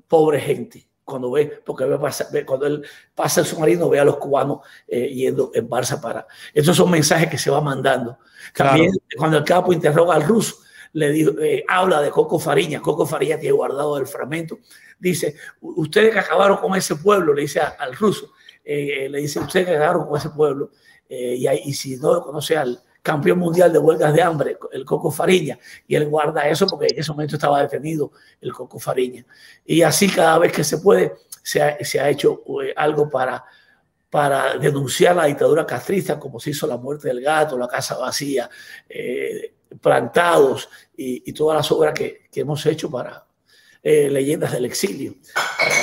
[0.07, 4.61] pobre, gente, cuando ve, porque ve, cuando él pasa el submarino, ve a los cubanos
[4.87, 6.27] eh, yendo en balsa para...
[6.55, 8.19] Estos son mensajes que se va mandando.
[8.55, 10.57] También cuando el capo interroga al ruso,
[10.93, 14.59] le dijo, eh, habla de Coco Fariña, Coco Fariña tiene guardado el fragmento,
[14.99, 18.33] dice, ustedes que acabaron con ese pueblo, le dice al ruso,
[18.65, 20.71] eh, le dice, ustedes que acabaron con ese pueblo,
[21.09, 25.59] y, y si no conoce al, campeón mundial de huelgas de hambre, el Coco Fariña,
[25.87, 29.27] y él guarda eso porque en ese momento estaba detenido el Coco Fariña.
[29.67, 33.45] Y así cada vez que se puede, se ha, hecho eh, algo para,
[34.09, 38.49] para denunciar la dictadura castrista, como se hizo la muerte del gato, la casa vacía,
[38.89, 43.27] eh, plantados y, todas las obras que, hemos hecho para
[43.83, 45.17] eh, leyendas del exilio,
[45.59, 45.75] para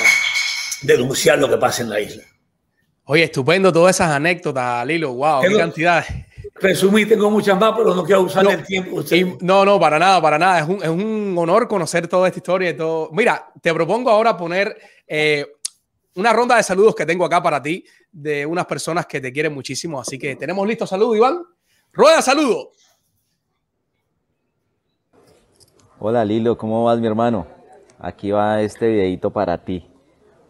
[0.82, 2.22] denunciar lo que pasa en la isla.
[3.04, 5.12] Oye, estupendo todas esas anécdotas, Lilo.
[5.12, 6.04] Wow, qué cantidad.
[6.60, 9.02] Resumí, tengo muchas más, pero no quiero usar el tiempo.
[9.40, 10.60] no, no, para nada, para nada.
[10.60, 13.08] Es un, es un, honor conocer toda esta historia y todo.
[13.12, 15.46] Mira, te propongo ahora poner eh,
[16.16, 19.54] una ronda de saludos que tengo acá para ti de unas personas que te quieren
[19.54, 20.00] muchísimo.
[20.00, 21.42] Así que tenemos listo saludo, Iván.
[21.92, 22.72] Rueda, saludo.
[25.98, 27.46] Hola Lilo, ¿cómo vas mi hermano?
[27.98, 29.86] Aquí va este videito para ti.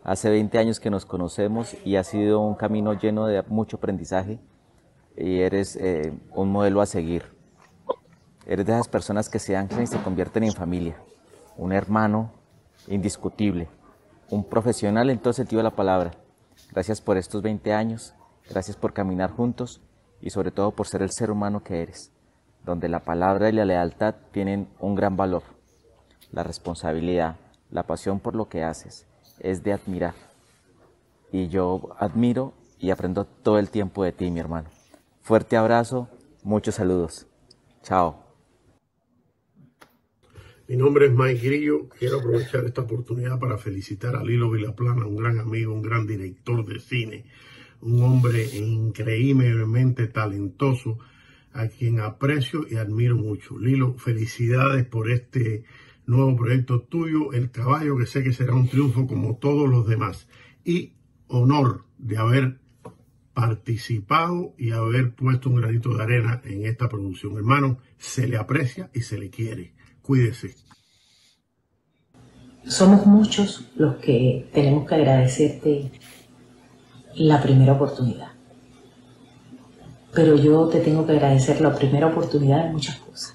[0.03, 4.41] Hace 20 años que nos conocemos y ha sido un camino lleno de mucho aprendizaje
[5.21, 7.25] y eres eh, un modelo a seguir.
[8.47, 10.97] Eres de esas personas que se anclan y se convierten en familia.
[11.57, 12.33] Un hermano
[12.89, 13.69] indiscutible.
[14.31, 16.13] Un profesional en todo sentido de la palabra.
[16.73, 18.15] Gracias por estos 20 años.
[18.49, 19.81] Gracias por caminar juntos
[20.21, 22.13] y sobre todo por ser el ser humano que eres,
[22.65, 25.43] donde la palabra y la lealtad tienen un gran valor.
[26.33, 27.37] La responsabilidad,
[27.71, 29.07] la pasión por lo que haces
[29.39, 30.15] es de admirar.
[31.31, 34.69] Y yo admiro y aprendo todo el tiempo de ti, mi hermano.
[35.23, 36.09] Fuerte abrazo,
[36.43, 37.27] muchos saludos.
[37.83, 38.25] Chao.
[40.67, 41.89] Mi nombre es Mike Grillo.
[41.89, 46.65] Quiero aprovechar esta oportunidad para felicitar a Lilo Vilaplana, un gran amigo, un gran director
[46.65, 47.25] de cine,
[47.81, 50.99] un hombre increíblemente talentoso,
[51.53, 53.59] a quien aprecio y admiro mucho.
[53.59, 55.65] Lilo, felicidades por este
[56.07, 60.29] nuevo proyecto tuyo, El Caballo, que sé que será un triunfo como todos los demás.
[60.65, 60.95] Y
[61.27, 62.61] honor de haber
[63.41, 67.37] participado y haber puesto un granito de arena en esta producción.
[67.37, 69.73] Hermano, se le aprecia y se le quiere.
[70.03, 70.57] Cuídese.
[72.67, 75.91] Somos muchos los que tenemos que agradecerte
[77.15, 78.33] la primera oportunidad.
[80.13, 83.35] Pero yo te tengo que agradecer la primera oportunidad de muchas cosas.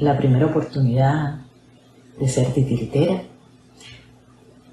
[0.00, 1.46] La primera oportunidad
[2.18, 3.22] de ser titiritera,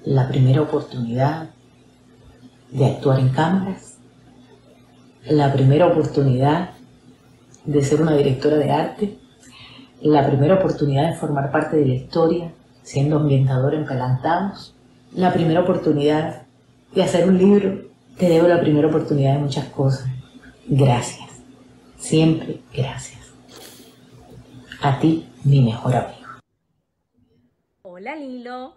[0.04, 1.54] la primera oportunidad
[2.70, 3.98] de actuar en cámaras,
[5.24, 6.70] la primera oportunidad
[7.64, 9.18] de ser una directora de arte,
[10.00, 12.52] la primera oportunidad de formar parte de la historia
[12.82, 14.74] siendo ambientador en Pelantados,
[15.12, 16.46] la primera oportunidad
[16.94, 17.90] de hacer un libro.
[18.18, 20.08] Te debo la primera oportunidad de muchas cosas.
[20.66, 21.28] Gracias.
[21.98, 23.20] Siempre gracias.
[24.82, 26.20] A ti, mi mejor amigo.
[27.82, 28.74] Hola Lilo.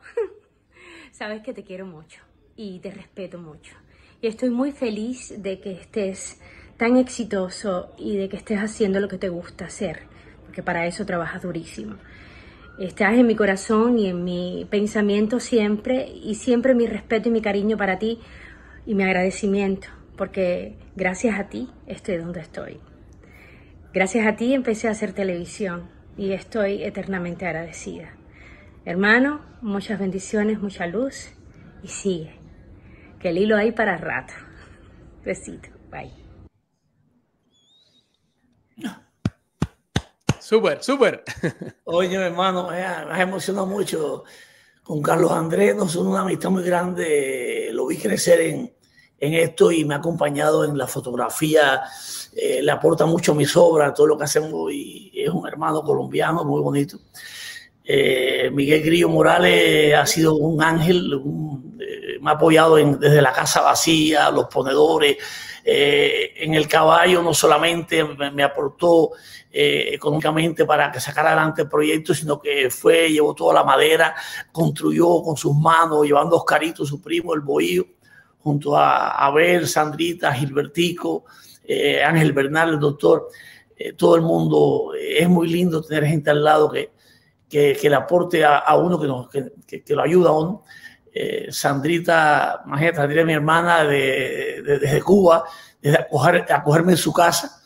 [1.12, 2.22] Sabes que te quiero mucho
[2.56, 3.76] y te respeto mucho.
[4.24, 6.40] Y estoy muy feliz de que estés
[6.78, 10.04] tan exitoso y de que estés haciendo lo que te gusta hacer,
[10.46, 11.98] porque para eso trabajas durísimo.
[12.80, 17.42] Estás en mi corazón y en mi pensamiento siempre y siempre mi respeto y mi
[17.42, 18.20] cariño para ti
[18.86, 22.80] y mi agradecimiento, porque gracias a ti estoy donde estoy.
[23.94, 28.14] Gracias a ti empecé a hacer televisión y estoy eternamente agradecida.
[28.86, 31.34] Hermano, muchas bendiciones, mucha luz
[31.84, 32.43] y sigue.
[33.24, 34.34] Que el hilo hay para rato.
[35.24, 35.70] Besito.
[35.90, 36.12] Bye.
[40.42, 41.24] Súper, súper.
[41.86, 44.26] Oye, hermano, me ha emocionado mucho
[44.84, 45.74] con Carlos Andrés.
[45.74, 47.70] Nos une una amistad muy grande.
[47.72, 48.74] Lo vi crecer en,
[49.18, 51.82] en esto y me ha acompañado en la fotografía.
[52.36, 54.70] Eh, le aporta mucho a mis obras, todo lo que hacemos.
[54.74, 57.00] Y es un hermano colombiano muy bonito.
[57.86, 61.63] Eh, Miguel Grillo Morales ha sido un ángel, eh,
[62.24, 65.18] me ha apoyado desde la casa vacía, los ponedores,
[65.64, 69.12] eh, en el caballo no solamente me, aportó
[69.52, 74.16] económicamente para que sacara adelante el proyecto, sino que fue, llevó toda la madera,
[74.52, 77.86] construyó con sus manos, llevando a Oscarito, su primo, el bohío,
[78.40, 81.26] junto a Abel, Sandrita, Gilbertico,
[82.04, 83.28] Ángel Bernal, el doctor,
[83.96, 86.94] todo el mundo, es muy lindo tener gente al lado que
[87.54, 90.64] que, le aporte a, uno, que, que, lo ayuda a uno.
[91.14, 92.64] Eh, Sandrita,
[92.96, 95.44] Sandrita mi hermana de, desde Cuba,
[95.82, 96.08] desde
[96.50, 97.62] acogerme en su casa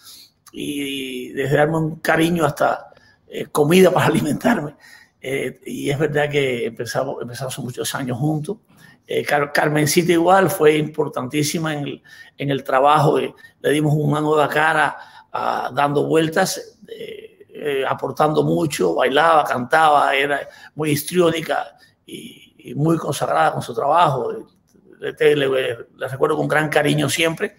[0.51, 2.89] y desde darme un cariño hasta
[3.27, 4.75] eh, comida para alimentarme.
[5.21, 8.57] Eh, y es verdad que empezamos, empezamos muchos años juntos.
[9.25, 12.03] Car Carmencita igual fue importantísima en el,
[12.37, 14.97] en el trabajo, le dimos una nueva cara
[15.71, 16.77] dando vueltas.
[17.59, 24.31] Eh, aportando mucho, bailaba, cantaba, era muy histriónica y, muy consagrada con su trabajo.
[24.99, 25.77] Le, le,
[26.07, 27.55] recuerdo con gran cariño siempre.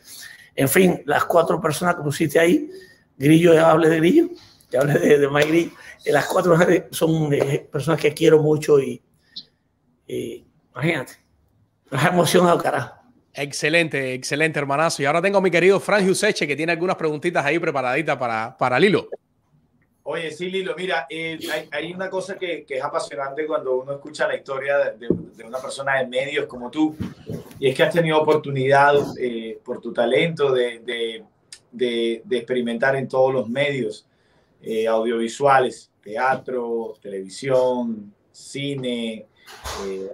[0.54, 2.70] En fin, las cuatro personas que pusiste ahí,
[3.16, 4.28] Grillo, ya hablé de Grillo,
[4.70, 5.70] ya hablé de, de Mike Grillo,
[6.04, 6.56] eh, las cuatro
[6.90, 9.02] son eh, personas que quiero mucho y,
[10.06, 11.12] imagínate,
[11.90, 12.94] me ha emocionado, carajo.
[13.34, 15.02] Excelente, excelente, hermanazo.
[15.02, 18.56] Y ahora tengo a mi querido Frank Giuseche, que tiene algunas preguntitas ahí preparaditas para,
[18.56, 19.08] para Lilo.
[20.10, 21.38] Oye, sí, Lilo, mira, eh,
[21.70, 26.06] hay, una cosa que, es apasionante cuando uno escucha la historia de, una persona de
[26.06, 26.96] medios como tú,
[27.58, 31.22] y es que has tenido oportunidad eh, por tu talento de,
[32.30, 34.06] experimentar en todos los medios
[34.62, 39.26] eh, audiovisuales, teatro, televisión, cine,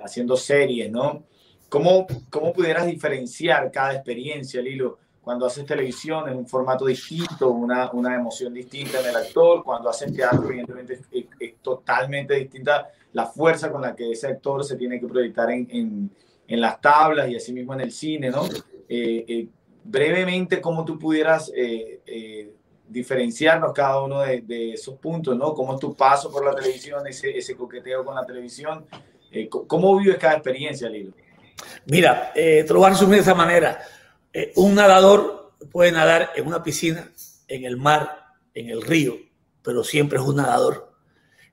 [0.02, 1.22] haciendo series, ¿no?
[1.68, 4.98] ¿Cómo, ¿Cómo pudieras diferenciar cada experiencia, Lilo?
[5.24, 9.88] Cuando haces televisión en un formato distinto, una, una emoción distinta en el actor, cuando
[9.88, 15.00] haces teatro, evidentemente es, totalmente distinta la fuerza con la que ese actor se tiene
[15.00, 16.10] que proyectar en, en,
[16.46, 18.44] en las tablas y asimismo en el cine, ¿no?
[18.86, 19.48] Eh, eh,
[19.82, 22.52] brevemente, ¿cómo tú pudieras eh,
[22.86, 25.54] diferenciarnos cada uno de, de, esos puntos, ¿no?
[25.54, 28.84] ¿Cómo es tu paso por la televisión, ese, ese coqueteo con la televisión?
[29.66, 31.12] ¿Cómo vives cada experiencia, Lilo?
[31.86, 33.80] Mira, te lo voy a resumir de esa manera
[34.34, 37.08] eh, un nadador puede nadar en una piscina,
[37.46, 39.16] en el mar, en el río,
[39.62, 40.92] pero siempre es un nadador.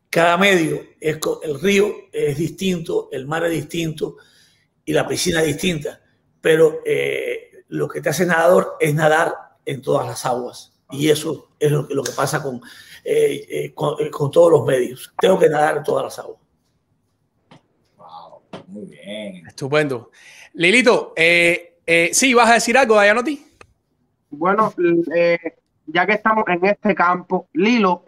[0.09, 4.17] Cada medio, es, el río es distinto, el mar es distinto
[4.83, 6.01] y la piscina es distinta,
[6.41, 10.73] pero eh, lo que te hace nadador es nadar en todas las aguas.
[10.89, 12.61] Y eso es lo que, lo que pasa con,
[13.05, 15.13] eh, con, todos los medios.
[15.21, 16.39] Tengo que nadar en todas las aguas.
[17.95, 19.47] Wow, muy bien.
[19.47, 20.09] Estupendo.
[20.55, 23.45] Lilito, eh, eh, sí, ¿vas a decir algo, Dayanoti?
[24.29, 24.73] Bueno,
[25.13, 25.37] eh,
[25.87, 28.03] ya que estamos en este campo, Lilo,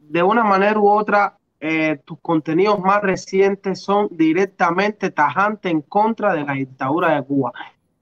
[0.00, 6.34] de una manera u otra, eh, tus contenidos más recientes son directamente tajantes en contra
[6.34, 7.52] de la dictadura de Cuba.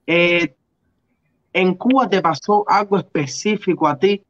[0.07, 4.25] ¿En Cuba te pasó algo específico a ti?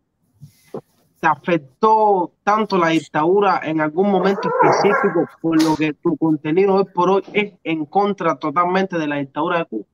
[1.20, 6.84] ¿Te afectó tanto la dictadura en algún momento específico por lo que tu contenido hoy
[6.92, 9.84] por hoy es en contra totalmente de la dictadura de Cuba?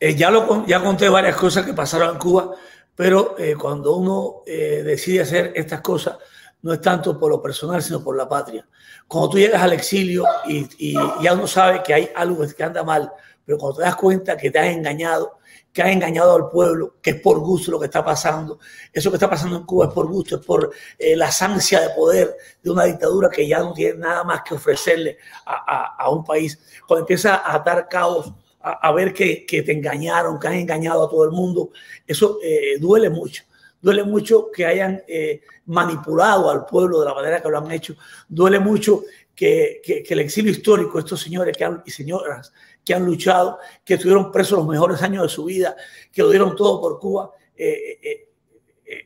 [0.00, 2.50] Eh, ya, lo, ya conté varias cosas que pasaron en Cuba,
[2.94, 6.18] pero eh, cuando uno eh, decide hacer estas cosas,
[6.62, 8.66] no es tanto por lo personal, sino por la patria.
[9.06, 12.82] Cuando tú llegas al exilio y, y ya uno sabe que hay algo que anda
[12.82, 13.12] mal,
[13.44, 15.38] pero cuando te das cuenta que te has engañado,
[15.72, 18.58] que has engañado al pueblo, que es por gusto lo que está pasando,
[18.92, 21.90] eso que está pasando en Cuba es por gusto, es por eh, la ansia de
[21.90, 26.10] poder de una dictadura que ya no tiene nada más que ofrecerle a, a, a
[26.10, 26.58] un país.
[26.86, 28.32] Cuando empieza a atar caos,
[28.64, 31.70] a, ver que, te engañaron, que han engañado a todo el mundo,
[32.06, 33.44] eso eh, duele mucho.
[33.80, 37.94] Duele mucho que hayan eh, manipulado al pueblo de la manera que lo han hecho.
[38.26, 39.02] Duele mucho
[39.34, 44.32] que, el exilio histórico, estos señores que han, y señoras que han luchado, que estuvieron
[44.32, 45.76] presos los mejores años de su vida,
[46.10, 48.28] que lo dieron todo por Cuba, eh,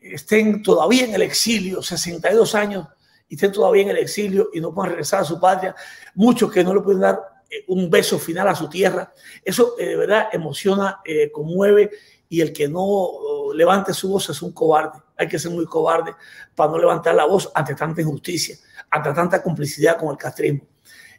[0.03, 2.87] estén todavía en el exilio, 62 años,
[3.29, 5.75] y estén todavía en el exilio y no puedan regresar a su patria.
[6.15, 7.38] Muchos que no le pueden dar
[7.69, 9.13] un beso final a su tierra.
[9.45, 11.01] Eso de verdad emociona,
[11.33, 11.91] conmueve
[12.29, 15.01] y el que no levante su voz es un cobarde.
[15.17, 16.15] Hay que ser muy cobarde
[16.55, 18.57] para no levantar la voz ante tanta injusticia,
[18.91, 20.67] ante tanta complicidad con el castrismo.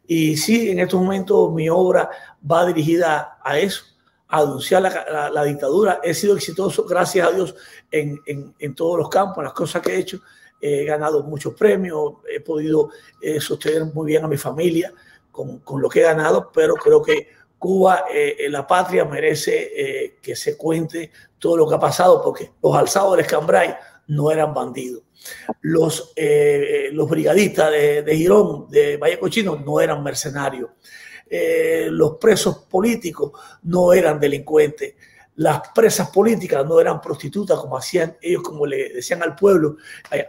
[0.05, 2.09] Y sí, en estos momentos mi obra
[2.49, 3.83] va dirigida a eso,
[4.27, 5.99] a denunciar la, la, dictadura.
[6.03, 7.55] He sido exitoso, gracias a Dios,
[7.91, 10.19] en, en, en, todos los campos, en las cosas que he hecho.
[10.61, 12.89] He ganado muchos premios, he podido
[13.21, 14.93] eh, sostener muy bien a mi familia
[15.31, 20.15] con, con, lo que he ganado, pero creo que Cuba, eh, la patria, merece eh,
[20.21, 23.75] que se cuente todo lo que ha pasado, porque los alzados del Escambray
[24.07, 25.03] no eran bandidos
[25.61, 30.71] los, eh, los brigadistas de, de, Girón, de Valle Cochino, no eran mercenarios.
[31.29, 33.31] Eh, los presos políticos
[33.63, 34.95] no eran delincuentes.
[35.35, 39.77] Las presas políticas no eran prostitutas, como hacían ellos, como le decían al pueblo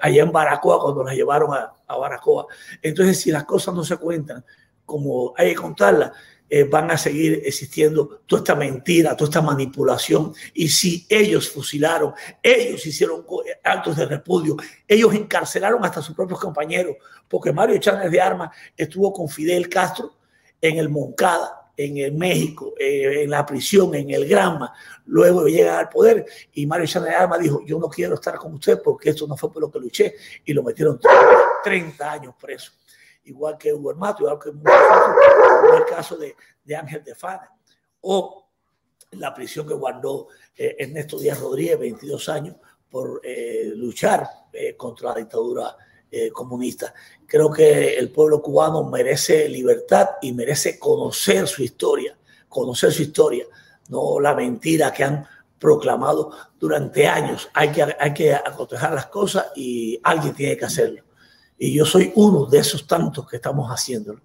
[0.01, 2.47] allá en Baracoa cuando las llevaron a, a Baracoa.
[2.81, 4.45] Entonces, si las cosas no se cuentan
[4.90, 6.11] como hay que contarlas,
[6.48, 10.35] eh, van a seguir existiendo toda esta mentira, toda esta manipulación.
[10.53, 13.24] Y si ellos fusilaron, ellos hicieron
[13.62, 14.57] actos de repudio,
[14.88, 16.96] ellos encarcelaron hasta sus propios compañeros,
[17.29, 20.16] porque Mario Chávez de Armas estuvo con Fidel Castro
[20.61, 24.74] en el Moncada, en el México, eh, en la prisión, en el Granma,
[25.07, 28.55] luego llega al poder y Mario Chávez de Armas dijo, yo no quiero estar con
[28.55, 30.98] usted porque esto no fue por lo que luché y lo metieron
[31.62, 32.72] 30 años preso
[33.31, 37.51] igual que Hugo Mato, igual que como el caso de, de Ángel de Fana,
[38.03, 38.49] o
[39.12, 42.57] la prisión que guardó eh, Ernesto Díaz Rodríguez, 22 años,
[42.90, 45.77] por eh, luchar eh, contra la dictadura
[46.11, 46.93] eh, comunista.
[47.25, 53.45] Creo que el pueblo cubano merece libertad y merece conocer su historia, conocer su historia,
[53.88, 55.25] no la mentira que han
[55.59, 57.49] proclamado durante años.
[57.55, 61.05] Hay que, hay que acotejar las cosas y alguien tiene que hacerlo.
[61.62, 64.23] Y yo soy uno de esos tantos que estamos haciéndolo.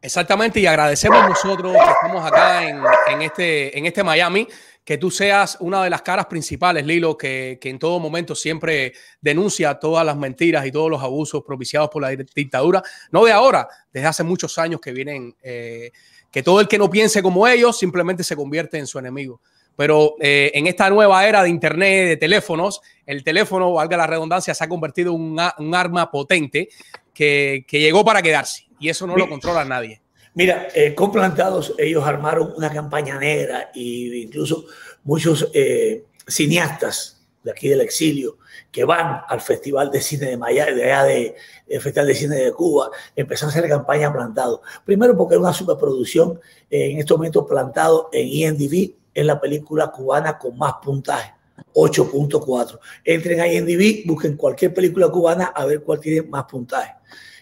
[0.00, 4.46] Exactamente, y agradecemos nosotros que estamos acá en, en, este, en este Miami,
[4.84, 8.92] que tú seas una de las caras principales, Lilo, que, que, en todo momento siempre
[9.20, 13.68] denuncia todas las mentiras y todos los abusos propiciados por la dictadura, no de ahora,
[13.92, 15.90] desde hace muchos años que vienen, eh,
[16.30, 19.40] que todo el que no piense como ellos simplemente se convierte en su enemigo.
[19.80, 24.52] Pero eh, en esta nueva era de Internet, de teléfonos, el teléfono, valga la redundancia,
[24.52, 26.68] se ha convertido en un, un arma potente
[27.14, 30.02] que, que, llegó para quedarse y eso no mira, lo controla nadie.
[30.34, 34.66] Mira, eh, con plantados ellos armaron una campaña negra e incluso
[35.04, 38.36] muchos eh, cineastas de aquí del exilio
[38.70, 42.36] que van al Festival de Cine de Miami, de allá de, el Festival de Cine
[42.36, 44.60] de Cuba, empezaron a hacer campaña plantado.
[44.84, 46.38] Primero porque es una superproducción
[46.70, 51.34] eh, en estos momentos plantado en IMDb, es la película cubana con más puntaje.
[51.74, 52.78] 8.4.
[53.04, 56.94] Entren ahí en DB, busquen cualquier película cubana a ver cuál tiene más puntaje.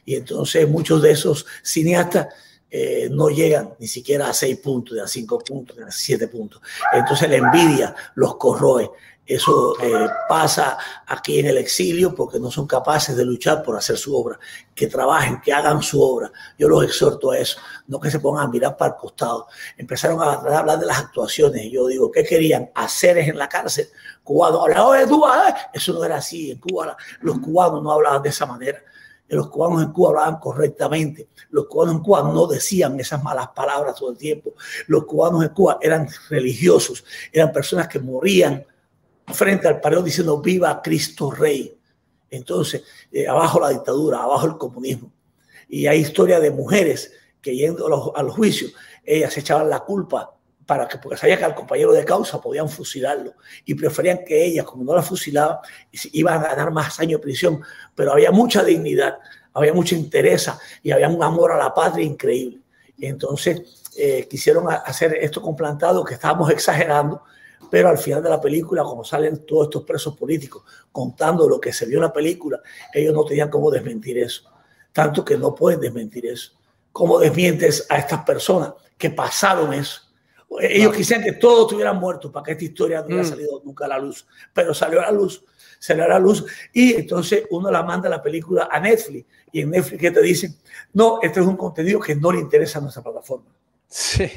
[0.04, 2.28] Y entonces muchos de esos cineastas
[2.70, 6.28] eh, no llegan ni siquiera a 6 puntos, ni a 5 puntos, ni a 7
[6.28, 6.60] puntos.
[6.92, 8.90] Entonces la envidia los corroe.
[9.28, 13.98] Eso eh, pasa aquí en el exilio porque no son capaces de luchar por hacer
[13.98, 14.38] su obra.
[14.74, 16.32] Que trabajen, que hagan su obra.
[16.58, 19.46] Yo los exhorto a eso, no que se pongan a mirar para el costado.
[19.76, 21.62] Empezaron a hablar de las actuaciones.
[21.66, 22.70] Y yo digo, ¿qué querían?
[22.74, 23.88] Hacer en la cárcel.
[24.24, 25.54] Cubanos hablaban Cuba.
[25.74, 26.50] Eso no era así.
[26.50, 28.82] En Cuba los cubanos no hablaban de esa manera.
[29.28, 31.28] Los cubanos en Cuba hablaban correctamente.
[31.50, 34.54] Los cubanos en Cuba no decían esas malas palabras todo el tiempo.
[34.86, 38.64] Los cubanos en Cuba eran religiosos, eran personas que morían
[39.32, 41.76] frente al paredón diciendo viva Cristo Rey.
[42.30, 45.12] Entonces, eh, abajo la dictadura, abajo el comunismo.
[45.68, 48.72] Y hay historia de mujeres que yendo a los, juicios,
[49.04, 50.34] ellas echaban la culpa
[50.66, 53.32] para que, porque sabían que al compañero de causa podían fusilarlo
[53.64, 55.58] y preferían que ellas, como no la fusilaban,
[56.12, 57.62] iban a ganar más años de prisión,
[57.94, 59.18] pero había mucha dignidad,
[59.54, 60.50] había mucha interés
[60.82, 62.60] y había un amor a la patria increíble.
[62.98, 67.22] Y entonces eh, quisieron hacer esto con plantado, que estábamos exagerando,
[67.70, 71.72] pero al final de la película, como salen todos estos presos políticos contando lo que
[71.72, 72.60] se vio en la película,
[72.92, 74.50] ellos no tenían cómo desmentir eso.
[74.92, 76.52] Tanto que no pueden desmentir eso.
[76.92, 80.02] ¿Cómo desmientes a estas personas que pasaron eso?
[80.60, 83.26] Ellos quisieran que todos estuvieran muertos para que esta historia no hubiera mm.
[83.26, 85.44] salido nunca a la luz, pero salió a la luz,
[85.78, 89.70] salió a la luz y entonces uno la manda la película a Netflix y en
[89.70, 90.56] Netflix que te dicen,
[90.94, 93.46] no, este es un contenido que no le interesa a nuestra plataforma.
[93.88, 94.30] Sí.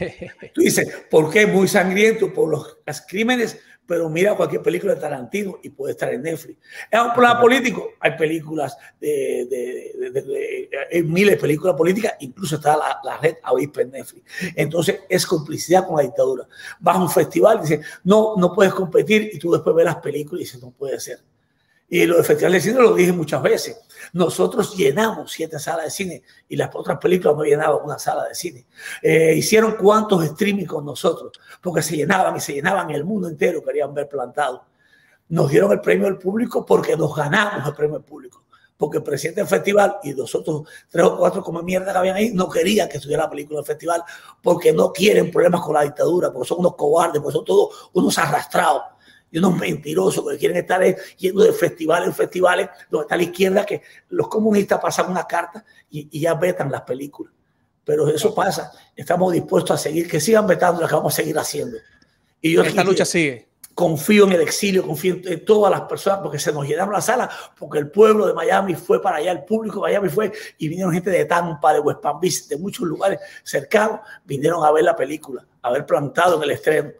[0.53, 1.45] Tú dices, ¿por qué?
[1.45, 3.57] Muy sangriento por los, los crímenes
[3.91, 6.57] pero mira cualquier película de Tarantino y puede estar en Netflix.
[6.89, 7.89] Es un problema político.
[7.99, 13.35] Hay películas de, de, de, hay miles de películas políticas, incluso está la, la red
[13.43, 14.23] avispa en Netflix.
[14.55, 16.47] Entonces es complicidad con la dictadura.
[16.79, 19.97] Vas a un festival y dices, no, no puedes competir y tú después ves las
[19.97, 21.19] películas y dices, no puede ser.
[21.93, 23.77] Y los festivales de cine lo dije muchas veces.
[24.13, 28.33] Nosotros llenamos siete salas de cine y las otras películas no llenaban una sala de
[28.33, 28.65] cine.
[29.01, 33.61] Eh, hicieron cuantos streaming con nosotros, porque se llenaban y se llenaban el mundo entero,
[33.61, 34.63] querían ver plantado.
[35.27, 38.45] Nos dieron el premio al público porque nos ganamos el premio al público.
[38.77, 42.31] Porque el presidente del festival y nosotros tres o cuatro como mierda que habían ahí
[42.33, 44.01] no querían que estuviera la película del festival
[44.41, 48.17] porque no quieren problemas con la dictadura, porque son unos cobardes, porque son todos unos
[48.17, 48.83] arrastrados
[49.31, 50.83] y unos mentirosos que quieren estar
[51.17, 55.63] yendo de festivales en festivales donde está la izquierda, que los comunistas pasan una carta
[55.89, 57.33] y, ya vetan las películas.
[57.83, 61.37] Pero eso pasa, estamos dispuestos a seguir, que sigan vetando lo que vamos a seguir
[61.39, 61.77] haciendo.
[62.41, 63.47] Y yo Esta lucha sigue.
[63.73, 67.33] Confío en el exilio, confío en todas las personas, porque se nos llenaron las salas,
[67.57, 70.93] porque el pueblo de Miami fue para allá, el público de Miami fue, y vinieron
[70.93, 74.95] gente de Tampa, de West Palm Beach, de muchos lugares cercanos, vinieron a ver la
[74.95, 76.91] película, a ver plantado en el estreno.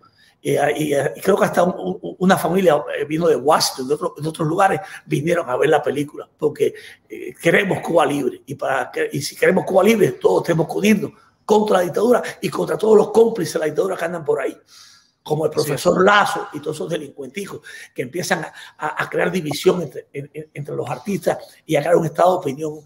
[0.44, 5.48] Eh, y, creo que hasta una familia eh, vino de Washington, de, otros lugares, vinieron
[5.50, 6.74] a ver la película, porque
[7.08, 8.42] eh, queremos Cuba libre.
[8.46, 11.12] Y, para y si queremos Cuba libre, todos tenemos que unirnos
[11.46, 14.58] contra la dictadura y contra todos los cómplices de la dictadura que andan por ahí,
[15.22, 17.62] como el profesor Lazo y todos esos delincuentijos
[17.94, 18.46] que empiezan
[18.78, 20.08] a, crear división entre,
[20.54, 22.82] entre, los artistas y a crear un estado de opinión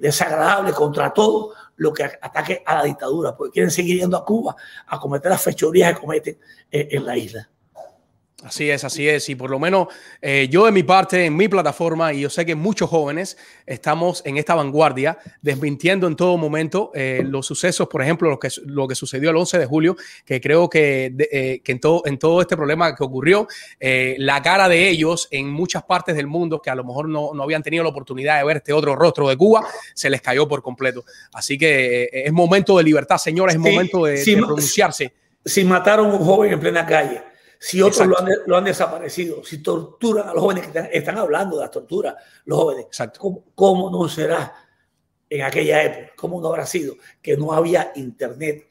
[0.00, 4.56] desagradable contra todo lo que ataque a la dictadura, porque quieren seguir yendo a Cuba
[4.86, 6.38] a cometer las fechorías que cometen
[6.70, 7.48] eh, en la isla.
[8.44, 9.28] Así es, así es.
[9.30, 9.88] Y por lo menos
[10.22, 13.36] eh, yo de mi parte, en mi plataforma, y yo sé que muchos jóvenes
[13.66, 18.48] estamos en esta vanguardia, desmintiendo en todo momento eh, los sucesos, por ejemplo, lo que,
[18.64, 22.16] lo que sucedió el 11 de julio, que creo que, eh, que en, todo, en
[22.16, 23.48] todo este problema que ocurrió,
[23.80, 27.42] la cara de ellos en muchas partes del mundo, que a lo mejor no, no,
[27.42, 30.62] habían tenido la oportunidad de ver este otro rostro de Cuba, se les cayó por
[30.62, 31.04] completo.
[31.32, 35.12] Así que es momento de libertad, señores, es momento de, de pronunciarse.
[35.44, 37.22] Si mataron a un joven en plena calle
[37.58, 38.06] si otros
[38.46, 42.58] lo han, desaparecido, si torturan a los jóvenes que están, hablando de la tortura, los
[42.58, 42.86] jóvenes,
[43.54, 44.54] ¿cómo, no será
[45.28, 46.12] en aquella época?
[46.16, 48.68] ¿Cómo no habrá sido que no había internet,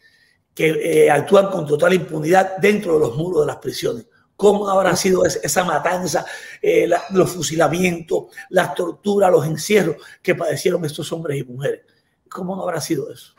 [0.53, 4.07] que eh, actúan con total impunidad dentro de los muros de las prisiones?
[4.37, 6.25] ¿Cómo no habrá sido esa matanza,
[6.61, 11.81] eh, los fusilamientos, las torturas, los encierros que padecieron estos hombres y mujeres?
[12.29, 13.33] ¿Cómo no habrá sido eso?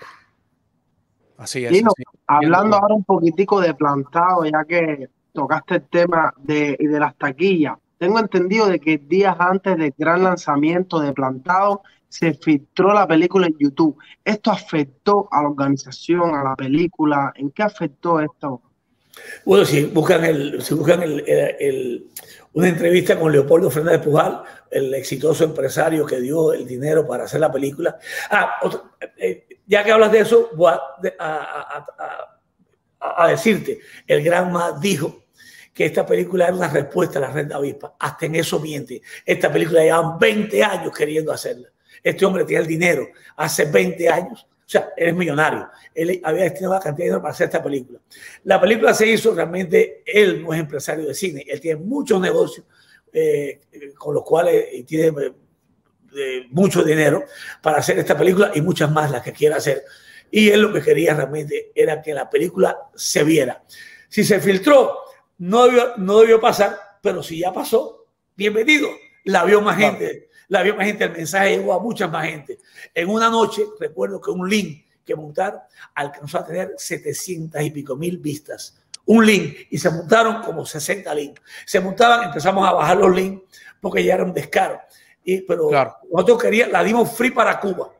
[1.38, 1.82] Así es.
[2.26, 7.76] Hablando ahora un poquitico de plantado, ya que tocaste el tema de, de las taquillas.
[7.98, 13.46] Tengo entendido de que días antes del gran lanzamiento de Plantado se filtró la película
[13.46, 13.98] en YouTube.
[14.24, 17.32] ¿Esto afectó a la organización, a la película?
[17.34, 18.62] ¿En qué afectó esto?
[19.44, 22.06] Bueno, si buscan, el, si buscan el,
[22.52, 27.40] una entrevista con Leopoldo Fernández Pujal, el exitoso empresario que dio el dinero para hacer
[27.40, 27.98] la película.
[28.30, 28.60] Ah,
[29.16, 30.72] eh, ya que hablas de eso, voy
[31.18, 32.37] a
[33.28, 35.24] decirte, el gran más dijo
[35.72, 37.94] que esta película era una respuesta a la renta avispa.
[37.98, 39.00] Hasta en eso miente.
[39.24, 41.68] Esta película llevan 20 años queriendo hacerla.
[42.02, 44.42] Este hombre tiene el dinero hace 20 años.
[44.42, 45.68] O sea, él es millonario.
[45.94, 48.00] Él había destinado cantidad de dinero para hacer esta película.
[48.44, 51.44] La película se hizo realmente, él no es empresario de cine.
[51.48, 52.66] Él tiene muchos negocios
[53.12, 53.60] eh,
[53.96, 55.32] con los cuales tiene
[56.16, 57.24] eh, mucho dinero
[57.62, 59.84] para hacer esta película y muchas más las que quiera hacer.
[60.30, 63.62] Y él lo que quería realmente era que la película se viera.
[64.08, 64.98] Si se filtró,
[65.38, 68.06] no debió, no debió pasar, pero si ya pasó,
[68.36, 68.88] bienvenido.
[69.24, 72.58] La vio más gente, la vio más gente, el mensaje llegó a mucha más gente.
[72.94, 75.60] En una noche, recuerdo que un link que montaron
[75.94, 78.78] alcanzó a tener 700 y pico mil vistas.
[79.06, 81.40] un link y se montaron como 60 links.
[81.64, 83.42] Se montaban, empezamos a bajar los links
[83.80, 84.80] porque ya era un descaro.
[85.24, 85.70] Y, pero
[86.10, 87.90] nosotros queríamos, la dimos free para Cuba.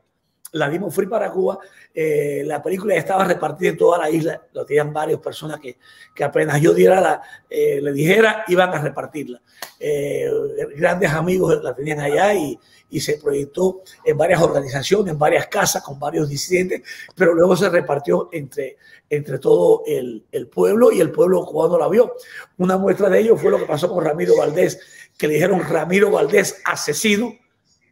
[0.53, 1.59] La dimos free para Cuba.
[1.93, 4.41] Eh, la película estaba repartida en toda la isla.
[4.53, 5.77] Lo tenían varias personas que,
[6.15, 9.41] que apenas yo diera eh, le dijera, iban a repartirla.
[9.79, 10.29] Eh,
[10.75, 15.83] grandes amigos la tenían allá y, y se proyectó en varias organizaciones, en varias casas
[15.83, 16.81] con varios disidentes,
[17.15, 18.77] pero luego se repartió entre,
[19.09, 22.15] entre todo el, el, pueblo y el pueblo cubano la vio.
[22.57, 24.79] Una muestra de ello fue lo que pasó con Ramiro Valdés,
[25.17, 27.33] que le dijeron Ramiro Valdés asesino,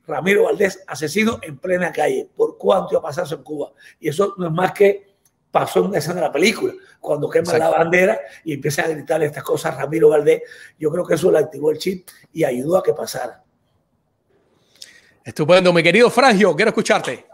[0.08, 2.30] Ramiro Valdés asesino en plena calle.
[2.36, 3.72] ¿Por cuánto iba a pasarse en Cuba?
[4.00, 5.08] Y eso no es más que
[5.52, 9.24] pasó en una escena de la película, cuando quema la bandera y empieza a gritar
[9.24, 10.42] estas cosas Ramiro Valdés.
[10.80, 13.44] Yo creo que eso le activó el chip y ayudó a que pasara.
[15.24, 17.26] Estupendo, mi querido Frangio, quiero escucharte.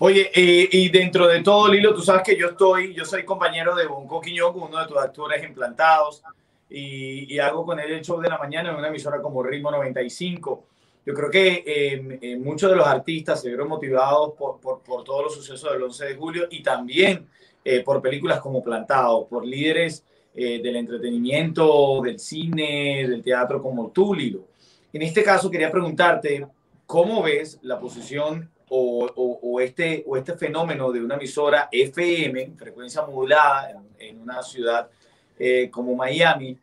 [0.00, 3.74] Oye, eh, y dentro de todo, Lilo, tú sabes que yo estoy, yo soy compañero
[3.76, 6.22] de Bonco Quiñón, uno de tus actores implantados
[6.68, 10.66] y, hago con él el show de la mañana en una emisora como Ritmo 95.
[11.06, 15.04] Yo creo que eh, eh, muchos de los artistas se vieron motivados por, por, por,
[15.04, 17.28] todos los sucesos del 11 de julio y también
[17.64, 24.12] eh, por películas como Plantado, por líderes del entretenimiento, del cine, del teatro como tú,
[24.12, 24.48] Lilo.
[24.92, 26.44] En este caso quería preguntarte,
[26.86, 33.02] ¿cómo ves la posición o, o, este, o este fenómeno de una emisora FM, frecuencia
[33.02, 34.90] modulada, en, en una ciudad
[35.38, 36.56] eh, como Miami,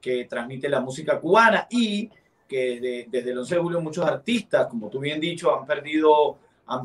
[0.00, 2.10] que transmite la música cubana y
[2.48, 6.38] que desde el 11 de julio muchos artistas, como tú bien dicho, han perdido,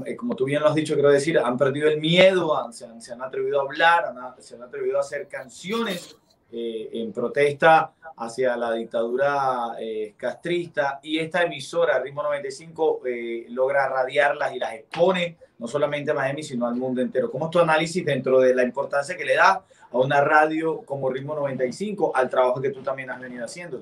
[0.06, 3.22] eh, como tú bien lo has dicho, quiero decir, han perdido el miedo, se, han,
[3.22, 6.18] atrevido a hablar, se han atrevido a hacer canciones
[6.52, 9.76] eh, en protesta hacia la dictadura
[10.18, 13.02] castrista y esta emisora, Ritmo 95,
[13.50, 17.32] logra radiarlas y las expone no solamente a Miami, sino al mundo entero.
[17.32, 21.10] ¿Cómo es tu análisis dentro de la importancia que le da a una radio como
[21.10, 23.80] Ritmo 95 al trabajo que tú también has venido haciendo,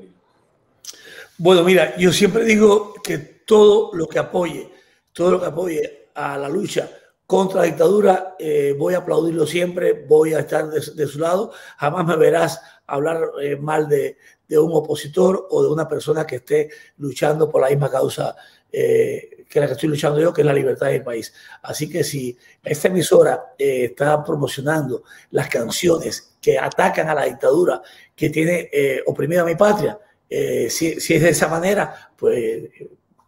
[1.44, 4.70] Bueno, mira, yo siempre digo que todo lo que apoye,
[5.12, 6.88] todo lo que apoye a la lucha
[7.26, 11.52] contra la dictadura, eh, voy a aplaudirlo siempre, voy a estar de, su lado.
[11.78, 14.18] Jamás me verás hablar eh, mal de,
[14.50, 18.36] un opositor o de una persona que esté luchando por la misma causa
[18.72, 21.34] eh, que la que estoy luchando yo, que es la libertad del país.
[21.64, 27.82] Así que si esta emisora eh, está promocionando las canciones que atacan a la dictadura
[28.16, 29.98] que tiene eh, oprimida mi patria,
[30.34, 32.64] eh, si, si, es de esa manera, pues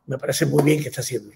[0.06, 1.34] me parece muy bien que está haciendo.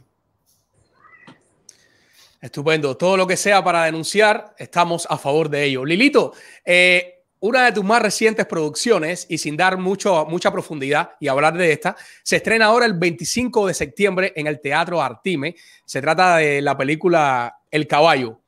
[2.40, 2.96] Estupendo.
[2.96, 5.84] Todo lo que sea para denunciar, estamos a favor de ello.
[5.84, 6.32] Lilito,
[6.64, 11.58] eh, una de tus más recientes producciones, y sin dar mucho, mucha profundidad y hablar
[11.58, 15.54] de esta, se estrena ahora el 25 de septiembre en el Teatro Artime.
[15.84, 18.40] Se trata de la película El Caballo.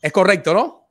[0.00, 0.88] ¿Es correcto, no?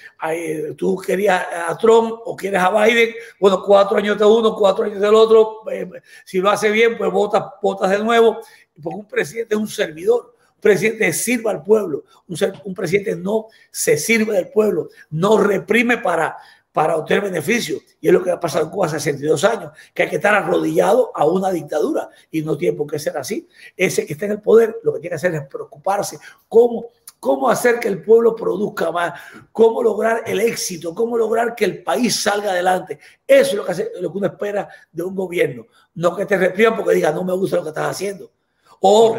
[0.76, 5.00] tú querías a Trump o quieres a Biden, bueno, cuatro años de uno, cuatro años
[5.00, 5.88] del otro, eh,
[6.24, 8.40] si lo hace bien, pues votas, votas de nuevo,
[8.82, 13.96] porque un presidente es un servidor, un presidente sirva al pueblo, un presidente no se
[13.96, 16.36] sirve del pueblo, no reprime para,
[16.74, 17.80] para obtener beneficios.
[18.00, 20.34] Y es lo que ha pasado en Cuba hace 62 años, que hay que estar
[20.34, 23.48] arrodillado a una dictadura y no tiene por qué ser así.
[23.76, 26.18] Ese que está en el poder lo que tiene que hacer es preocuparse
[26.48, 26.86] cómo,
[27.20, 29.20] cómo hacer que el pueblo produzca más,
[29.52, 32.98] cómo lograr el éxito, cómo lograr que el país salga adelante.
[33.24, 35.66] Eso es lo que, hace, lo que uno espera de un gobierno.
[35.94, 38.32] No que te repriman porque diga, no me gusta lo que estás haciendo.
[38.80, 39.18] O,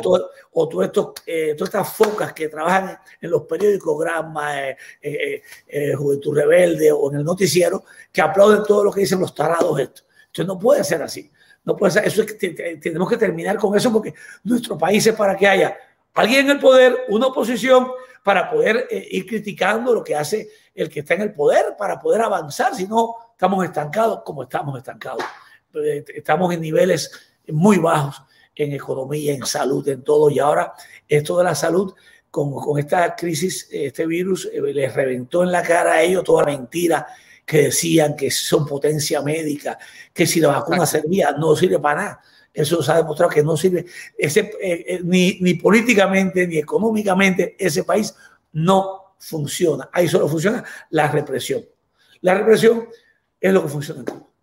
[0.52, 0.92] o todas
[1.26, 7.20] eh, estas focas que trabajan en los periódicos, Gramma, eh, eh, Juventud Rebelde o en
[7.20, 10.04] el noticiero, que aplauden todo lo que dicen los tarados esto.
[10.28, 11.30] Entonces no puede ser así.
[11.64, 12.06] No puede ser.
[12.06, 15.78] Eso es que tenemos que terminar con eso porque nuestro país es para que haya
[16.14, 17.92] alguien en el poder, una oposición,
[18.24, 22.22] para poder ir criticando lo que hace el que está en el poder, para poder
[22.22, 22.74] avanzar.
[22.76, 25.24] Si no, estamos estancados como estamos estancados.
[25.74, 27.12] Estamos en niveles
[27.48, 28.22] muy bajos
[28.56, 30.30] en economía, en salud, en todo.
[30.30, 30.74] Y ahora
[31.08, 31.94] esto de la salud,
[32.32, 36.44] con, con esta crisis, este virus eh, les reventó en la cara a ellos toda
[36.44, 37.08] la mentira
[37.46, 39.78] que decían que son potencia médica,
[40.12, 42.22] que si la vacuna servía, no sirve para nada.
[42.54, 43.86] Eso se ha demostrado que no sirve
[44.18, 47.56] ese, eh, eh, ni, ni políticamente ni económicamente.
[47.60, 48.16] Ese país
[48.54, 49.90] no funciona.
[49.92, 51.66] Ahí solo funciona la represión.
[52.22, 52.88] La represión
[53.40, 54.35] es lo que funciona en Cuba.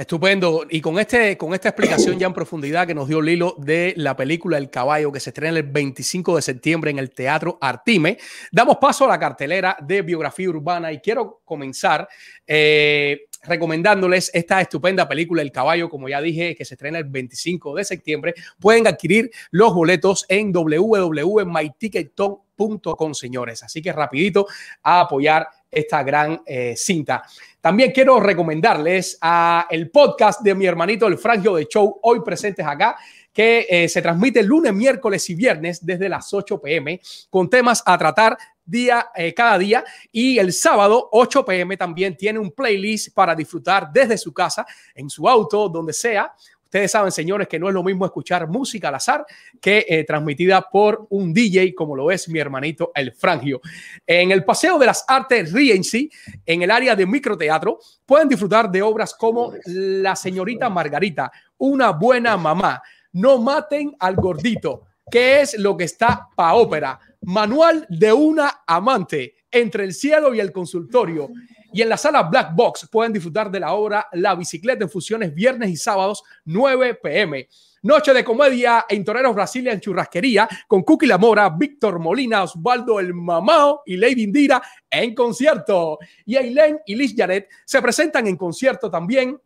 [0.00, 0.64] Estupendo.
[0.70, 4.16] Y con, este, con esta explicación ya en profundidad que nos dio Lilo de la
[4.16, 8.16] película El Caballo que se estrena el 25 de septiembre en el Teatro Artime,
[8.50, 12.08] damos paso a la cartelera de biografía urbana y quiero comenzar
[12.46, 17.74] eh, recomendándoles esta estupenda película El Caballo, como ya dije, que se estrena el 25
[17.74, 18.32] de septiembre.
[18.58, 23.62] Pueden adquirir los boletos en www.myticketton.com, señores.
[23.62, 24.46] Así que rapidito
[24.82, 27.22] a apoyar esta gran eh, cinta.
[27.60, 32.66] También quiero recomendarles a el podcast de mi hermanito El Frangio de Show, hoy presentes
[32.66, 32.96] acá,
[33.32, 37.96] que eh, se transmite lunes, miércoles y viernes desde las 8 pm con temas a
[37.96, 39.84] tratar día, eh, cada día.
[40.10, 45.08] Y el sábado, 8 pm, también tiene un playlist para disfrutar desde su casa, en
[45.08, 46.32] su auto, donde sea.
[46.70, 49.26] Ustedes saben, señores, que no es lo mismo escuchar música al azar
[49.60, 53.60] que eh, transmitida por un DJ, como lo es mi hermanito El Frangio.
[54.06, 56.08] En el Paseo de las Artes Rienzi,
[56.46, 62.36] en el área de microteatro, pueden disfrutar de obras como La señorita Margarita, Una buena
[62.36, 62.80] mamá,
[63.14, 69.34] No maten al gordito, que es lo que está para ópera, Manual de una amante,
[69.50, 71.30] Entre el cielo y el consultorio
[71.72, 75.34] y en la sala Black Box pueden disfrutar de la obra La bicicleta en fusiones
[75.34, 77.48] viernes y sábados 9 pm.
[77.82, 83.00] Noche de comedia en Toreros Brasilia en Churrasquería con Cookie La Mora, Víctor Molina, Osvaldo
[83.00, 85.98] El Mamao y Lady Indira en concierto.
[86.26, 89.40] Y Aileen y Liz Janet se presentan en concierto también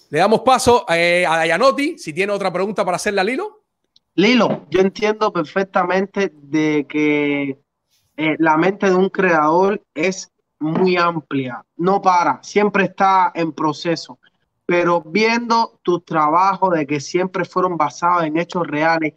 [0.09, 3.63] Le damos paso eh, a Dayanotti, si tiene otra pregunta para hacerle a Lilo.
[4.15, 7.59] Lilo, yo entiendo perfectamente de que
[8.15, 14.17] eh, la mente de un creador es muy amplia, no para, siempre está en proceso,
[14.65, 19.13] pero viendo tu trabajo de que siempre fueron basados en hechos reales,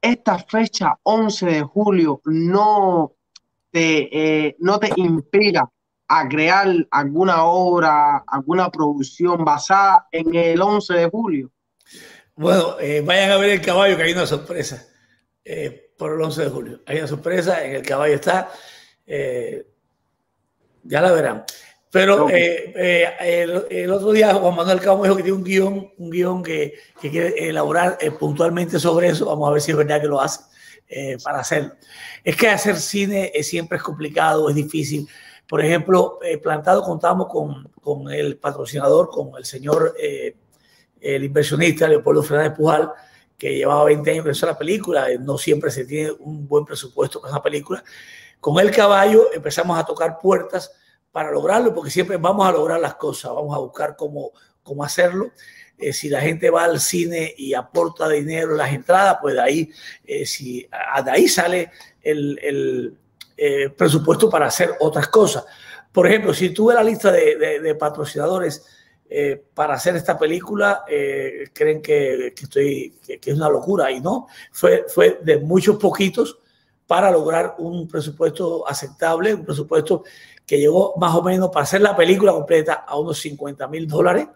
[0.00, 3.12] esta fecha 11 de julio no
[3.70, 5.68] te, eh, no te inspira
[6.08, 11.50] a crear alguna obra, alguna producción basada en el 11 de julio?
[12.34, 14.86] Bueno, eh, vayan a ver el caballo que hay una sorpresa
[15.44, 16.80] eh, por el 11 de julio.
[16.86, 18.50] Hay una sorpresa, en el caballo está.
[19.06, 19.66] Eh,
[20.84, 21.44] ya la verán.
[21.90, 26.74] Pero el, otro día Juan Manuel Cabo dijo que tiene un guion, un guion que,
[27.00, 29.26] que quiere elaborar puntualmente sobre eso.
[29.26, 30.40] Vamos a ver si es verdad que lo hace
[31.24, 31.72] para hacerlo.
[32.22, 35.08] Es que hacer cine siempre es complicado, es difícil
[35.48, 40.36] por ejemplo, eh, Plantado contamos con, con, el patrocinador, con el señor, eh,
[41.00, 42.92] el inversionista Leopoldo Fernández Pujal,
[43.38, 47.20] que llevaba 20 años en la película, eh, no siempre se tiene un buen presupuesto
[47.20, 47.82] para esa película.
[48.40, 50.70] Con el caballo empezamos a tocar puertas
[51.10, 54.32] para lograrlo, porque siempre vamos a lograr las cosas, vamos a buscar cómo,
[54.62, 55.32] cómo hacerlo.
[55.92, 59.70] si la gente va al cine y aporta dinero en las entradas, pues de ahí,
[60.26, 60.68] si,
[61.04, 61.70] de ahí sale
[62.02, 62.98] el, el
[63.38, 65.44] eh, presupuesto para hacer otras cosas.
[65.92, 68.66] Por ejemplo, si tuve la lista de, patrocinadores
[69.08, 74.00] eh, para hacer esta película eh, creen que, que estoy, que, es una locura y
[74.00, 76.38] no, fue, fue de muchos poquitos
[76.86, 80.04] para lograr un presupuesto aceptable, un presupuesto
[80.46, 84.26] que llegó más o menos para hacer la película completa a unos 50 mil dólares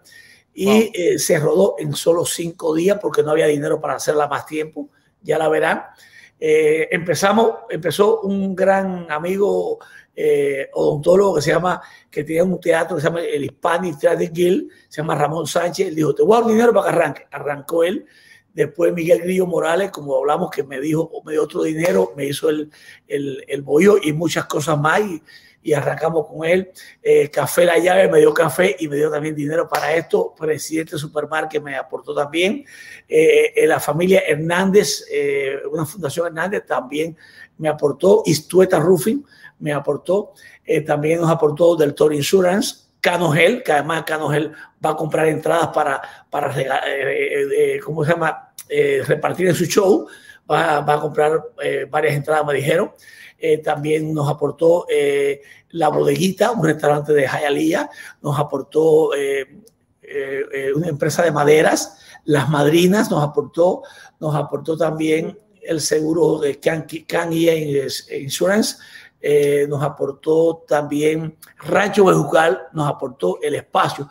[0.53, 4.45] y eh, se rodó en solo cinco días porque no había dinero para hacerla más
[4.45, 4.89] tiempo,
[5.21, 5.83] ya la verán.
[6.45, 9.79] Eh, empezamos, empezó un gran amigo
[10.13, 11.81] eh, odontólogo que se llama,
[12.11, 15.87] que tenía un teatro que se llama el Hispanic Theatre Guild, se llama Ramón Sánchez,
[15.87, 17.27] él dijo, te voy dinero para que arranque.
[17.31, 18.05] Arrancó él.
[18.53, 22.49] Después Miguel Grillo Morales, como hablamos, que me dijo, me dio otro dinero, me hizo
[22.49, 22.69] el,
[23.07, 23.63] el, el
[24.03, 24.99] y muchas cosas más.
[25.63, 26.71] Y arrancamos con él.
[27.01, 30.35] Eh, café La Llave me dio café y me dio también dinero para esto.
[30.37, 32.65] Presidente Supermarket me aportó también.
[33.07, 35.05] Eh, eh, la familia Hernández,
[35.71, 37.17] una fundación Hernández también
[37.57, 38.23] me aportó.
[38.25, 39.25] Istueta Roofing
[39.59, 40.33] me aportó.
[40.85, 42.83] también nos aportó del Toro Insurance.
[42.99, 44.53] Canogel, que además Canogel
[44.83, 46.53] va a comprar entradas para, para
[47.83, 48.53] ¿cómo se llama?
[49.05, 50.07] repartir en su show.
[50.49, 51.41] Va, va a comprar
[51.89, 52.91] varias entradas, me dijeron.
[53.45, 55.41] Eh, también nos aportó eh,
[55.71, 57.89] La Bodeguita, un restaurante de Jayalía,
[58.21, 59.43] nos aportó eh,
[60.73, 63.83] una empresa de maderas, Las Madrinas nos aportó,
[64.21, 68.77] nos aportó también el seguro de Can, Can Insurance,
[69.67, 74.07] nos aportó también Rancho Bejucal, nos aportó el espacio.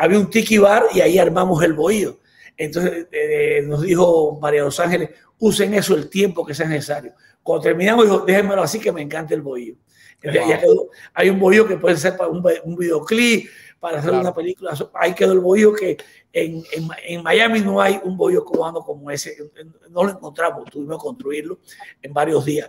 [0.00, 2.18] había un tiki bar y ahí armamos el bohío.
[2.56, 3.06] Entonces
[3.64, 7.12] nos dijo María Los Ángeles, usen eso el tiempo que sea necesario.
[7.46, 9.76] Cuando terminamos, dijo, déjenmelo así que me encanta el bohío.
[11.14, 12.42] hay un bohío que puede ser para un,
[12.76, 14.74] videoclip, para hacer una película.
[14.94, 15.96] Ahí quedó el bohío que
[16.32, 16.64] en,
[17.06, 19.36] en, Miami no hay un bohío cubano como ese.
[19.90, 21.60] No lo encontramos, tuvimos que construirlo
[22.02, 22.68] en varios días.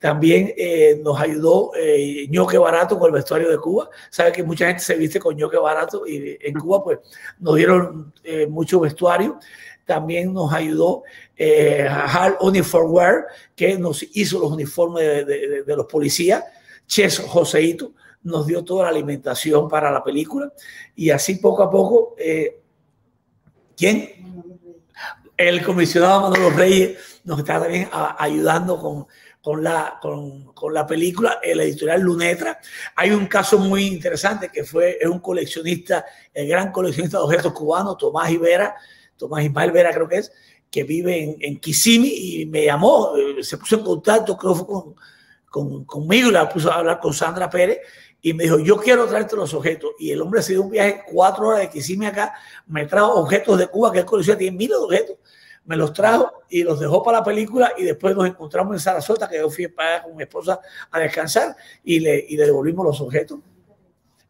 [0.00, 3.90] También eh, nos ayudó eh, ñoque barato con el vestuario de Cuba.
[4.10, 6.98] Sabe que mucha gente se viste con ñoque barato y en Cuba pues
[7.38, 9.38] nos dieron eh, mucho vestuario
[9.90, 11.02] también nos ayudó
[11.36, 13.26] eh, HAL Uniform Wear,
[13.56, 16.44] que nos hizo los uniformes de, los policías.
[16.86, 20.52] Ches Joseito nos dio toda la alimentación para la película.
[20.94, 22.60] Y así poco a poco, eh,
[23.76, 24.54] ¿quién?
[25.36, 29.06] El comisionado Manuel Reyes nos está también ayudando con,
[29.42, 32.60] con la, con, con, la película, el editorial Lunetra.
[32.94, 37.52] Hay un caso muy interesante que fue, es un coleccionista, el gran coleccionista de objetos
[37.52, 38.76] cubanos, Tomás Ibera,
[39.20, 40.32] Tomás Ismael Vera creo que es,
[40.70, 44.94] que vive en, en y me llamó, eh, se puso en contacto, creo fue con,
[45.48, 47.80] con, conmigo la puso a hablar con Sandra Pérez
[48.22, 49.92] y me dijo, yo quiero traerte los objetos.
[49.98, 52.34] Y el hombre se dio un viaje cuatro horas de Kissimmee acá,
[52.66, 55.16] me trajo objetos de Cuba, que él colecciona, tiene miles objetos.
[55.64, 59.28] Me los trajo y los dejó para la película y después nos encontramos en Sarasota,
[59.28, 60.58] que yo fui para con mi esposa
[60.90, 61.54] a descansar
[61.84, 63.38] y le, y le devolvimos los objetos.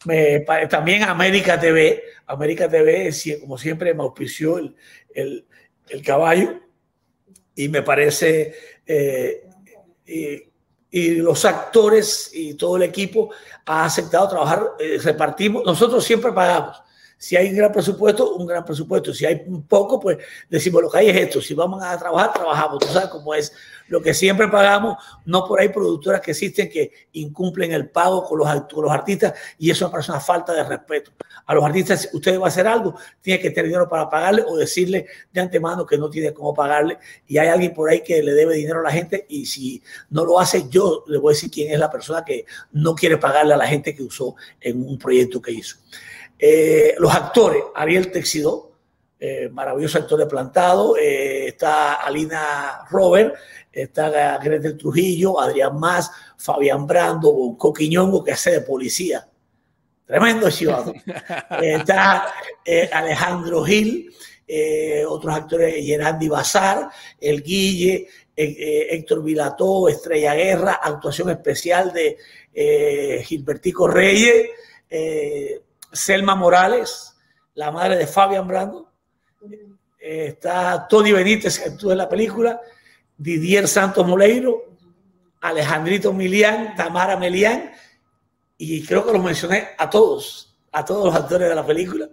[0.06, 4.74] Me, también América TV, América TV, como siempre, me auspició el,
[5.14, 5.46] el,
[5.88, 6.60] el caballo
[7.54, 8.54] y me parece,
[8.86, 9.46] eh,
[10.06, 10.42] y,
[10.90, 13.30] y, los actores y todo el equipo
[13.66, 16.82] ha aceptado trabajar, eh, repartimos, nosotros siempre pagamos.
[17.20, 19.12] Si hay un gran presupuesto, un gran presupuesto.
[19.12, 20.16] Si hay un poco, pues
[20.48, 21.42] decimos lo que hay es esto.
[21.42, 22.78] Si vamos a trabajar, trabajamos.
[22.78, 23.52] Tú sabes cómo es
[23.90, 28.38] lo que siempre pagamos, no por ahí productoras que existen que incumplen el pago con
[28.38, 31.10] los, los artistas y eso me parece una falta de respeto.
[31.44, 34.44] A los artistas, si usted va a hacer algo, tiene que tener dinero para pagarle
[34.46, 38.22] o decirle de antemano que no tiene cómo pagarle y hay alguien por ahí que
[38.22, 41.34] le debe dinero a la gente y si no lo hace, yo le voy a
[41.34, 44.88] decir quién es la persona que no quiere pagarle a la gente que usó en
[44.88, 45.78] un proyecto que hizo.
[46.38, 48.70] Eh, los actores, Ariel Texidó,
[49.22, 53.34] eh, maravilloso actor de plantado, eh, está Alina Robert,
[53.72, 59.26] está Gretel Trujillo, Adrián Más, Fabián Brando, un Coquiñongo que hace de policía.
[60.10, 60.92] Tremendo chivado.
[61.62, 62.26] está
[62.64, 64.12] eh, Alejandro Gil,
[64.44, 66.90] eh, otros actores, Gerandi Bazar,
[67.20, 72.16] El Guille, eh, Héctor Vilató, Estrella Guerra, actuación especial de
[73.22, 74.48] Gilbertico Reyes,
[75.92, 77.14] Selma Morales,
[77.54, 78.90] la madre de Fabián Brando.
[80.00, 82.60] está Tony Benítez, que actúa en la película,
[83.20, 84.64] Didier Santos Moleiro,
[85.42, 87.70] Alejandrito Milián, Tamara Melián,
[88.56, 92.08] y creo que los mencioné a todos, a todos los actores de la película.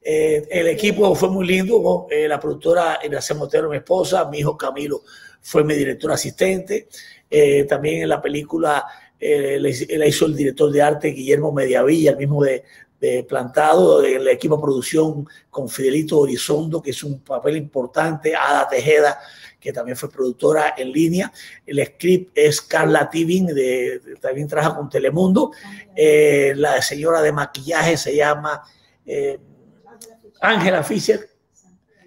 [0.00, 4.56] Eh, el equipo fue muy lindo, eh, la productora Ignacia Motero, mi esposa, mi hijo
[4.56, 5.02] Camilo
[5.40, 6.88] fue mi director asistente.
[7.28, 8.86] Eh, también en la película
[9.18, 12.62] la hizo el director de arte Guillermo Mediavilla, el mismo de,
[13.00, 18.68] de Plantado, el equipo de producción con Fidelito Horizondo, que es un papel importante, Ada
[18.68, 19.18] Tejeda,
[19.62, 21.32] que también fue productora en línea.
[21.64, 25.52] El script es Carla Tibin, de, también trabaja con Telemundo.
[25.94, 28.60] Eh, la señora de maquillaje se llama,
[29.06, 29.38] eh,
[30.40, 31.28] Ángela Fischer,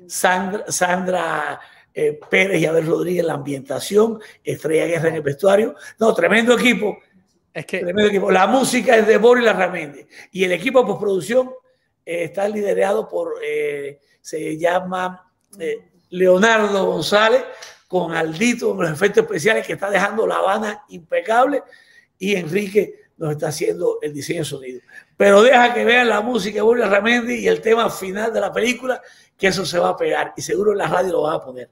[0.05, 1.59] Sandra, Sandra
[1.93, 5.75] eh, Pérez y Abel Rodríguez en la ambientación, Estrella Guerra en el vestuario.
[5.97, 6.97] No, tremendo equipo.
[7.53, 8.29] Es que Tremendo equipo.
[8.29, 11.51] La música es de Boris Larramendi y el equipo de postproducción
[12.05, 17.43] eh, está liderado por, eh, se llama eh, Leonardo González,
[17.87, 21.63] con Aldito en los efectos especiales que está dejando La Habana impecable
[22.17, 24.81] y Enrique nos está haciendo el diseño de sonido.
[25.15, 28.51] Pero deja que vean la música de Boris Larramendi y el tema final de la
[28.51, 29.01] película,
[29.37, 31.69] que eso se va a pegar y seguro en la radio lo van a poner.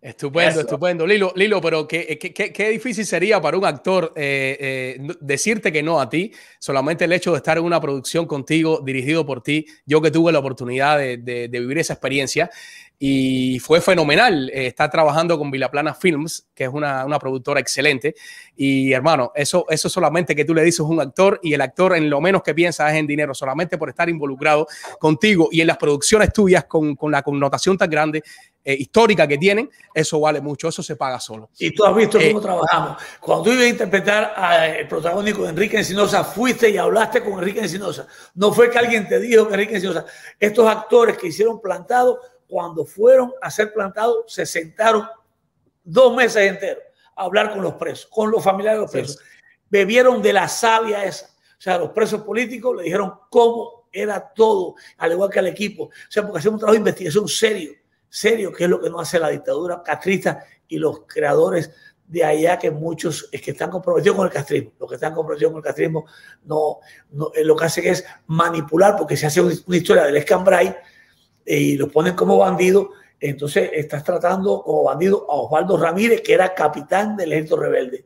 [0.00, 0.60] Estupendo, Eso.
[0.60, 1.06] estupendo.
[1.06, 4.56] Lilo, Lilo, pero qué, qué- qué- qué difícil sería para un actor eh,
[5.00, 6.32] eh, decirte que no a ti.
[6.60, 9.66] Solamente el hecho de estar en una producción contigo, dirigido por ti.
[9.84, 12.50] Yo que tuve la oportunidad de, de- de vivir esa experiencia
[12.98, 18.14] y fue fenomenal eh, estar trabajando con Vilaplana Films, que es una, una productora excelente.
[18.56, 22.08] Y hermano, eso, eso solamente que tú le dices un actor y el actor en
[22.08, 24.66] lo menos que piensa es en dinero, solamente por estar involucrado
[24.98, 28.22] contigo y en las producciones tuyas con, con la connotación tan grande
[28.64, 31.50] eh, histórica que tienen, eso vale mucho, eso se paga solo.
[31.58, 32.96] Y tú has visto Eh, cómo trabajamos.
[33.20, 37.60] Cuando tú ibas a interpretar al protagónico de Enrique Encinosa, fuiste y hablaste con Enrique
[37.60, 38.08] Encinosa.
[38.34, 40.06] No fue que alguien te dijo que Enrique Encinosa.
[40.40, 42.18] Estos actores que hicieron plantado,
[42.48, 45.06] cuando fueron a ser plantados, se sentaron
[45.84, 46.82] dos meses enteros
[47.14, 48.98] a hablar con los presos, con los familiares de los Sí.
[48.98, 49.18] presos.
[49.68, 51.26] Bebieron de la savia esa.
[51.26, 55.84] O sea, los presos políticos le dijeron cómo era todo, al igual que al equipo.
[55.84, 57.72] O sea, porque hacemos un trabajo de investigación serio,
[58.08, 61.70] serio, que es lo que no hace la dictadura castrista y los creadores
[62.06, 64.72] de allá que muchos es que están comprometidos con el castrismo.
[64.78, 66.06] Los que están comprometidos con el castrismo
[66.44, 66.78] no,
[67.10, 70.76] no eh, lo que hacen es manipular porque se hace una, historia del escambray
[71.46, 72.88] y los ponen como bandidos.
[73.20, 78.04] Entonces estás tratando como bandido a Osvaldo Ramírez, que era capitán del ejército rebelde.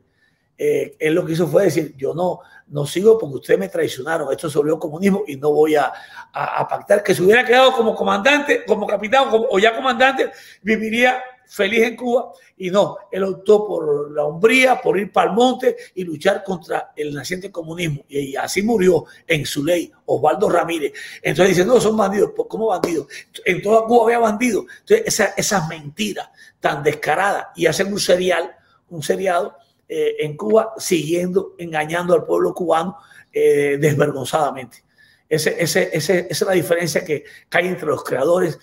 [0.57, 4.31] Eh, él lo que hizo fue decir, yo no, no sigo porque ustedes me traicionaron,
[4.31, 5.91] esto se volvió comunismo y no voy a,
[6.31, 7.01] a- pactar.
[7.03, 10.31] Que se hubiera quedado como comandante, como capitán como- o ya comandante,
[10.61, 11.21] viviría
[11.53, 15.75] feliz en Cuba y no, él optó por la hombría, por ir para el monte
[15.95, 18.05] y luchar contra el naciente comunismo.
[18.07, 20.93] Y así murió en su ley Osvaldo Ramírez.
[21.21, 22.31] Entonces dicen, no, son bandidos.
[22.31, 23.07] ¿Por- ¿Cómo bandidos?
[23.43, 24.63] En toda Cuba había bandidos.
[24.79, 26.29] Entonces esa- esas mentiras
[26.61, 28.55] tan descaradas y hacen un serial,
[28.89, 29.57] un seriado
[29.89, 32.95] eh, en Cuba siguiendo, engañando al pueblo cubano
[33.33, 34.83] eh, desvergonzadamente.
[35.27, 38.57] Ese- esa es la diferencia que, que hay entre los creadores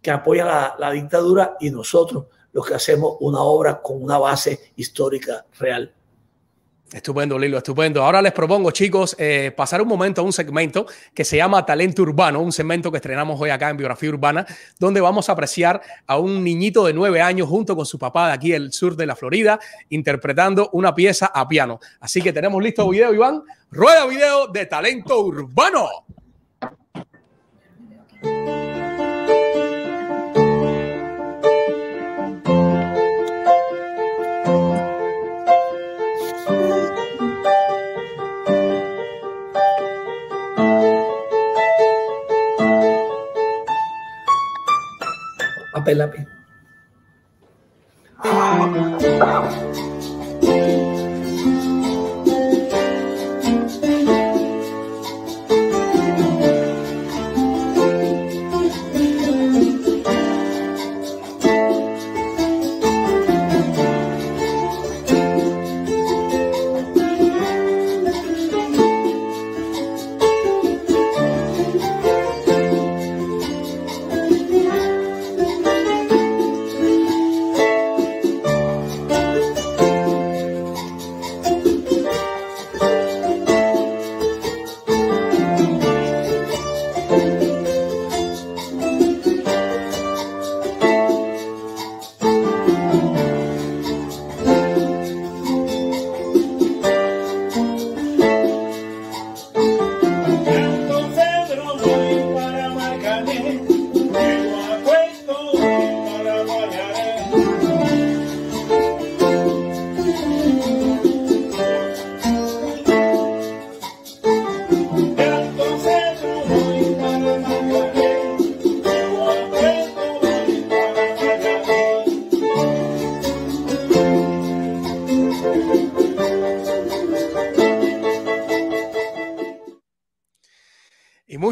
[0.00, 4.72] que apoyan la, la dictadura y nosotros, los que hacemos una obra con una base
[4.76, 5.92] histórica real.
[6.90, 8.02] Estupendo, Lilo, estupendo.
[8.02, 12.00] Ahora les propongo, chicos, eh, pasar un momento a un segmento que se llama Talento
[12.00, 14.46] Urbano, un segmento que estrenamos hoy acá en Biografía Urbana,
[14.78, 18.32] donde vamos a apreciar a un niñito de nueve años junto con su papá de
[18.32, 21.78] aquí del sur de la Florida, interpretando una pieza a piano.
[22.00, 23.42] Así que tenemos listo video, Iván.
[23.70, 25.88] Rueda video de Talento Urbano.
[45.88, 46.28] Papel lápiz.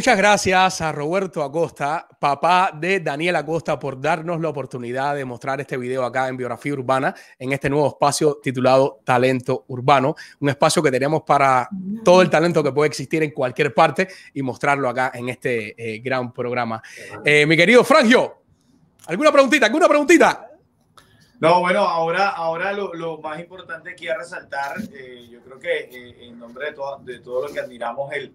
[0.07, 5.61] Muchas gracias a Roberto Acosta, papá de Daniel Acosta, por darnos la oportunidad de mostrar
[5.61, 10.81] este video acá en Biografía Urbana, en este nuevo espacio titulado Talento Urbano, un espacio
[10.81, 11.69] que tenemos para
[12.05, 15.99] todo el talento que puede existir en cualquier parte y mostrarlo acá en este eh,
[15.99, 16.81] gran programa.
[17.25, 18.43] Eh, mi querido Frangio,
[19.07, 19.67] ¿alguna preguntita?
[19.67, 20.53] ¿Alguna preguntita?
[21.41, 26.67] No, bueno, ahora, ahora lo, más importante que resaltar, eh, yo creo que en nombre
[26.67, 28.33] de todo, de todo lo que admiramos el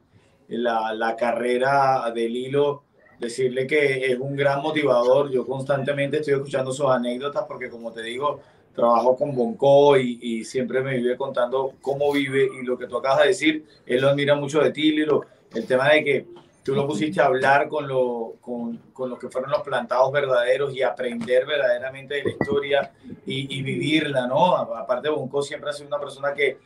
[0.58, 2.84] la, la carrera del hilo,
[3.20, 5.32] decirle que es un gran motivador.
[5.32, 8.42] Yo constantemente estoy escuchando sus anécdotas porque, como te digo,
[8.74, 12.98] trabajo con Bonco y, y, siempre me vive contando cómo vive y lo que tú
[12.98, 15.26] acabas de decir, él lo admira mucho de ti, Lilo.
[15.54, 16.26] El tema de que
[16.64, 20.74] tú lo pusiste a hablar con, lo, con, con los que fueron los plantados verdaderos
[20.74, 22.92] y aprender verdaderamente de la historia
[23.26, 24.56] y, y vivirla, ¿no?
[24.56, 26.60] Aparte, Bonco siempre ha sido una persona que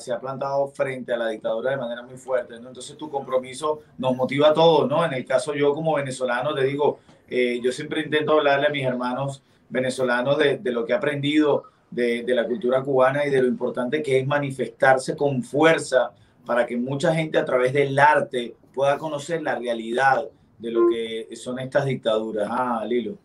[0.00, 2.60] se ha plantado frente a la dictadura de manera muy fuerte.
[2.60, 2.68] ¿no?
[2.68, 5.04] Entonces tu compromiso nos motiva a todos, ¿no?
[5.04, 8.84] En el caso yo como venezolano, te digo, eh, yo siempre intento hablarle a mis
[8.84, 13.42] hermanos venezolanos de, de lo que he aprendido de, de, la cultura cubana y de
[13.42, 16.12] lo importante que es manifestarse con fuerza
[16.46, 20.24] para que mucha gente a través del arte pueda conocer la realidad
[20.58, 22.48] de lo que son estas dictaduras.
[22.50, 23.16] Ah, Lilo.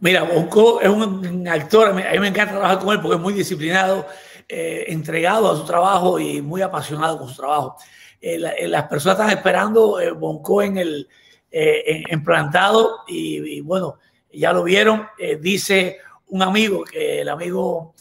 [0.00, 3.32] Mira, Bonco es un actor, a mí me encanta trabajar con él porque es muy
[3.32, 4.04] disciplinado
[4.48, 7.76] eh, entregado a su trabajo y muy apasionado con su trabajo.
[8.20, 11.08] Eh, eh, las personas están esperando Bonco en el
[11.50, 13.98] en, plantado y, bueno,
[14.32, 15.06] ya lo vieron.
[15.40, 17.94] dice un amigo, que el amigo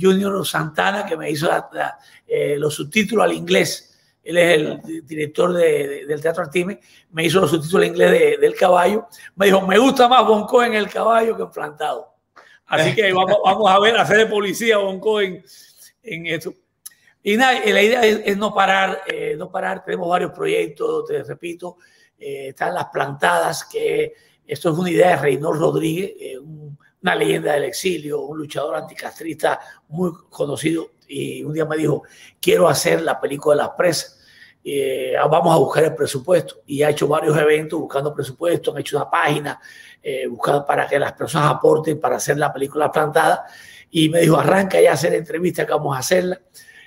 [0.00, 1.50] Junior Santana, que me hizo
[2.56, 3.98] los subtítulos al inglés.
[4.22, 9.08] Él es el director del Teatro Artime, me hizo los subtítulos al inglés del caballo.
[9.36, 12.09] Me dijo, me gusta más Bonco en el caballo que en plantado.
[12.70, 15.44] Así que vamos, vamos a ver, hacer de policía Bonco en,
[16.04, 16.54] en eso.
[17.22, 19.84] Y nada, la idea es, no parar, eh, no parar.
[19.84, 21.78] Tenemos varios proyectos, te repito,
[22.16, 24.14] eh, están las plantadas, que
[24.46, 29.58] esto es una idea de Reynold Rodríguez, eh, una leyenda del exilio, un luchador anticastrista
[29.88, 30.92] muy conocido.
[31.08, 32.04] Y un día me dijo,
[32.40, 34.19] quiero hacer la película de las presas.
[35.28, 36.62] Vamos a buscar el presupuesto.
[36.66, 39.60] Y ha hecho varios eventos buscando presupuesto, han hecho una página
[40.30, 43.46] buscando para que las personas aporten para hacer la película plantada
[43.90, 46.40] y me dijo, arranca ya a hacer entrevistas que vamos a hacerla.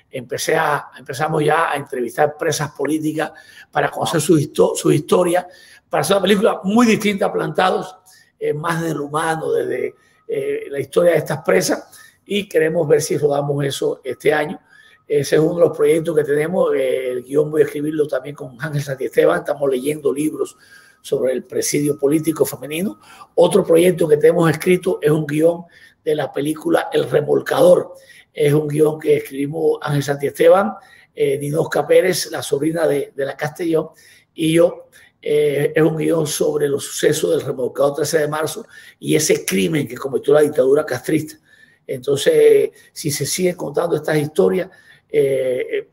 [0.10, 3.32] Empecé a, empezamos ya a entrevistar presas políticas
[3.72, 5.48] para conocer su, su historia,
[5.90, 7.98] para hacer una película muy distinta a Plantados,
[8.40, 9.96] eh, más del humano, desde
[10.28, 14.60] eh, la historia de estas presas, y queremos ver si rodamos eso este año.
[15.08, 16.74] Ese es uno de los proyectos que tenemos.
[16.76, 19.40] Eh, el guion voy a escribirlo también con Ángel Santiesteban.
[19.40, 20.56] Estamos leyendo libros
[21.02, 23.00] sobre el presidio político femenino.
[23.36, 25.64] Otro proyecto que tenemos escrito es un guion
[26.04, 27.94] de la película El Remolcador.
[28.34, 30.74] Es un guion que escribimos Ángel Santiesteban,
[31.14, 33.90] eh, Ninosca Pérez, la sobrina de, de la Castellón,
[34.34, 34.88] y yo.
[35.26, 38.66] Eh, es un guion sobre los sucesos del remolcador 13 de marzo
[39.00, 41.36] y ese crimen que cometió la dictadura castrista.
[41.88, 44.70] Entonces, si se siguen contando estas historias,
[45.14, 45.90] eh, eh,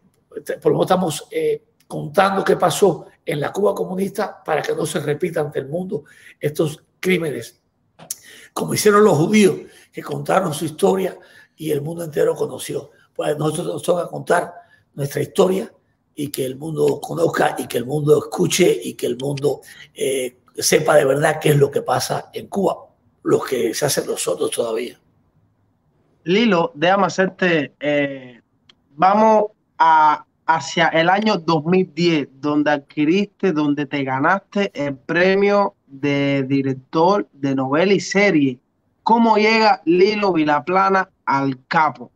[0.61, 1.29] por lo menos estamos
[1.87, 6.05] contando qué pasó en la Cuba comunista para que no se repita ante el mundo
[6.39, 7.61] estos crímenes,
[8.53, 9.57] como hicieron los judíos
[9.93, 11.19] que contaron su historia
[11.57, 12.91] y el mundo entero conoció.
[13.15, 14.55] Pues nosotros nos toca contar
[14.95, 15.71] nuestra historia
[16.15, 19.61] y que el mundo conozca y que el mundo escuche y que el mundo
[19.95, 22.77] eh, sepa de verdad qué es lo que pasa en Cuba,
[23.23, 24.99] lo que se hace nosotros todavía.
[26.25, 28.40] Lilo, déjame hacerte, eh,
[29.01, 29.45] vamos
[29.79, 37.55] a, hacia el año 2010, donde adquiriste, donde te ganaste el premio de director de
[37.55, 38.59] novela y serie.
[39.03, 42.11] Cómo llega Lilo Vilaplana al capo,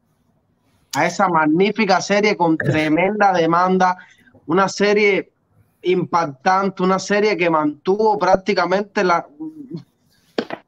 [0.95, 3.97] a esa magnífica serie con tremenda demanda,
[4.45, 5.33] una serie
[5.81, 9.27] impactante, una serie que mantuvo prácticamente la...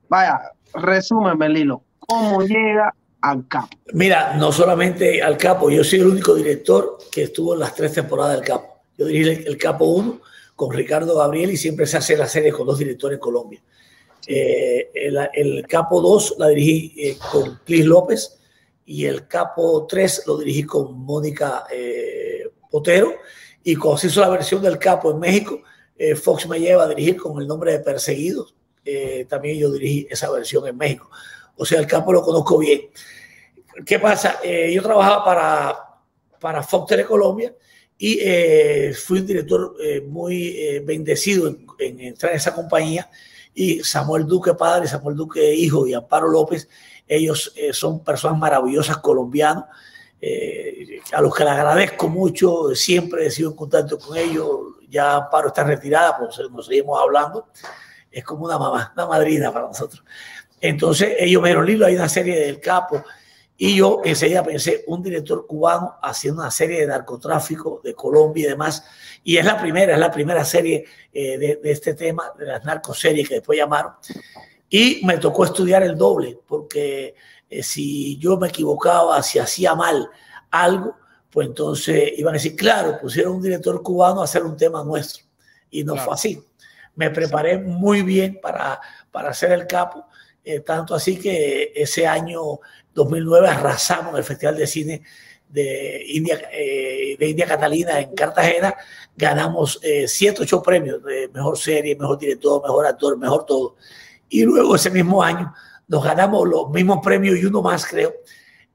[0.08, 0.40] Vaya,
[0.72, 3.76] resúmeme Lilo, ¿cómo llega al capo?
[3.92, 7.92] Mira, no solamente al capo, yo soy el único director que estuvo en las tres
[7.92, 8.80] temporadas del capo.
[8.96, 10.20] Yo dirigí el capo 1
[10.54, 13.62] con Ricardo Gabriel y siempre se hace la serie con dos directores en Colombia.
[14.26, 18.38] Eh, el, capo 2 la dirigí eh, con Cris López
[18.84, 23.14] y el capo 3 lo dirigí con Mónica eh, Potero.
[23.62, 25.62] Y cuando se hizo la versión del capo en México,
[26.22, 28.54] Fox me lleva a dirigir con el nombre de Perseguidos.
[29.28, 31.10] también yo dirigí esa versión en México.
[31.56, 32.82] O sea, el capo lo conozco bien.
[33.84, 34.40] ¿Qué pasa?
[34.42, 35.78] yo trabajaba para,
[36.40, 37.54] para Fox Telecolombia
[37.98, 38.20] y
[38.94, 39.76] fui un director
[40.06, 43.10] muy bendecido en, en entrar en esa compañía
[43.56, 46.68] y Samuel Duque padre, Samuel Duque hijo y Amparo López,
[47.08, 49.64] ellos eh, son personas maravillosas colombianos,
[50.20, 54.48] eh, a los que le agradezco mucho, siempre he sido en contacto con ellos,
[54.90, 57.48] ya Amparo está retirada, pues nos seguimos hablando,
[58.10, 60.04] es como una mamá, una madrina para nosotros.
[60.60, 63.02] Entonces ellos me dijeron, Lilo, hay una serie del Capo,
[63.58, 68.48] y yo enseguida pensé, un director cubano haciendo una serie de narcotráfico de Colombia y
[68.50, 68.84] demás.
[69.24, 72.64] Y es la primera, es la primera serie eh, de, de, este tema, de las
[72.64, 73.92] narcoseries que después llamaron.
[74.68, 77.14] Y me tocó estudiar el doble, porque
[77.48, 80.08] eh, si yo me equivocaba, si hacía mal
[80.50, 80.96] algo,
[81.30, 85.24] pues entonces iban a decir, claro, pusieron un director cubano a hacer un tema nuestro.
[85.70, 86.06] Y no claro.
[86.06, 86.44] fue así.
[86.94, 88.80] Me preparé muy bien para,
[89.10, 90.06] para hacer el capo,
[90.46, 92.60] eh, tanto así que ese año
[92.94, 95.02] 2009 arrasamos el Festival de Cine
[95.48, 98.74] de India, eh, de India Catalina en Cartagena,
[99.16, 103.76] ganamos eh, siete, ocho premios de mejor serie, mejor director, mejor actor, mejor todo.
[104.28, 105.52] Y luego ese mismo año
[105.88, 108.14] nos ganamos los mismos premios y uno más, creo,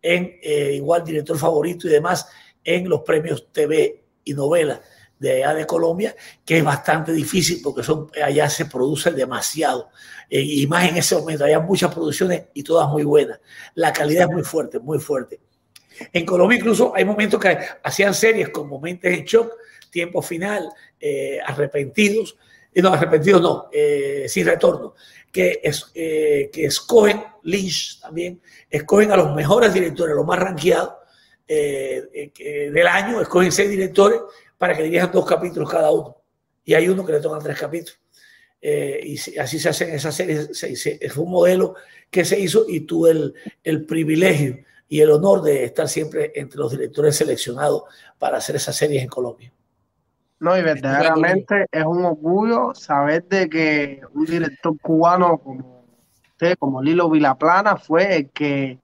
[0.01, 2.27] en eh, igual director favorito y demás,
[2.63, 4.81] en los premios TV y novela
[5.21, 7.83] de allá de Colombia, que es bastante difícil porque
[8.23, 9.91] allá se produce demasiado.
[10.27, 13.39] Eh, y más en ese momento, hay muchas producciones y todas muy buenas.
[13.75, 15.39] La calidad es muy fuerte, muy fuerte.
[16.11, 19.53] En Colombia incluso hay momentos que hacían series como Mentes en Shock,
[19.91, 20.67] Tiempo Final,
[20.99, 22.35] eh, Arrepentidos,
[22.73, 24.95] no, Arrepentidos no, eh, Sin Retorno,
[25.31, 25.61] que,
[25.93, 28.41] eh, que escogen, Lynch también,
[28.71, 30.95] escogen a los mejores directores, los más rankeados
[31.47, 32.31] eh,
[32.73, 34.21] del año, escogen seis directores
[34.61, 36.17] para que dirijan dos capítulos cada uno.
[36.63, 37.99] Y hay uno que le tocan tres capítulos.
[38.61, 40.55] Eh, y así se hacen esas series.
[40.55, 41.73] Se, se, fue un modelo
[42.11, 43.33] que se hizo y tuve el,
[43.63, 47.85] el, privilegio y el honor de estar siempre entre los directores seleccionados
[48.19, 49.51] para hacer esas series en Colombia.
[50.39, 55.85] No, y verdaderamente es un orgullo saber de que un director cubano como
[56.33, 58.77] usted, como Lilo Vilaplana, fue el que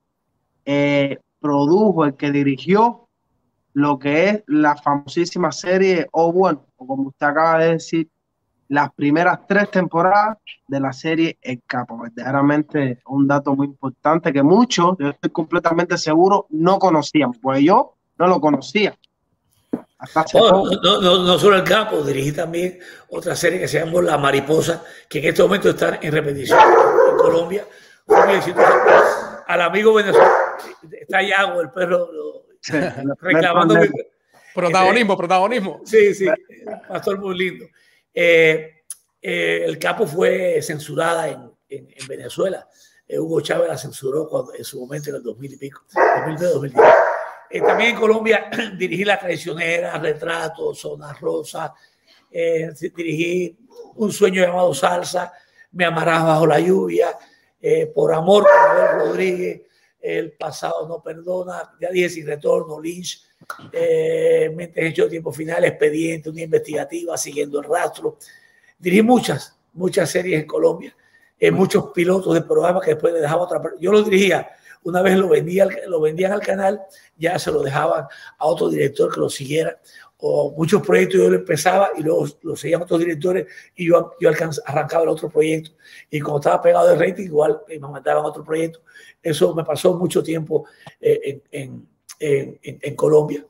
[0.65, 3.06] eh, produjo, el que dirigió
[3.77, 8.09] lo que es la famosísima serie, o bueno, como usted acaba de decir,
[8.69, 12.01] las primeras tres temporadas de la serie El Capo.
[12.01, 17.93] Verdaderamente un dato muy importante que muchos, yo estoy completamente seguro, no conocían, pues yo
[18.17, 18.97] no lo conocía.
[20.33, 22.79] No, no, no, no, solo El Capo, dirigí también
[23.11, 26.59] otra serie que se llama La Mariposa, que en este momento está en repetición
[27.11, 27.63] en Colombia.
[29.47, 30.33] Al amigo venezolano,
[30.99, 32.09] está Yago, el perro,
[33.19, 33.75] reclamando.
[34.53, 35.81] protagonismo, protagonismo.
[35.85, 36.25] Sí, sí,
[36.87, 37.65] pastor muy lindo.
[38.13, 38.83] Eh,
[39.21, 42.67] eh, el capo fue censurada en, en, en Venezuela.
[43.07, 46.53] Eh, Hugo Chávez la censuró cuando, en su momento en el 2000 y pico, 2009,
[46.53, 47.63] 2010.
[47.63, 51.73] también en Colombia dirigí La Traicionera, Retrato, Zona Rosa,
[52.31, 53.55] dirigí
[53.95, 55.31] Un sueño llamado Salsa,
[55.71, 57.15] Me amarás bajo la lluvia,
[57.93, 58.45] Por amor,
[58.97, 59.61] Rodríguez,
[60.07, 63.25] El pasado no perdona, Ya dije sin retorno, Lynch,
[63.73, 68.17] eh, Mentes hecho tiempo final, expediente, una investigativa, siguiendo el rastro.
[68.79, 70.95] Dirigí muchas, muchas series en Colombia,
[71.37, 73.81] eh, muchos pilotos de programas que después le dejaba otra persona.
[73.81, 74.49] Yo lo dirigía,
[74.83, 76.81] una vez lo, vendía, lo vendían al canal,
[77.17, 78.05] ya se lo dejaban
[78.37, 79.77] a otro director que lo siguiera.
[80.19, 83.45] O muchos proyectos yo lo empezaba y luego lo seguían otros directores
[83.75, 85.71] y yo, yo alcanz, arrancaba el otro proyecto.
[86.09, 88.81] Y como estaba pegado de rating, igual me mandaban otro proyecto.
[89.21, 90.65] Eso me pasó mucho tiempo
[90.99, 91.87] eh, en, en
[92.19, 93.45] en, Colombia.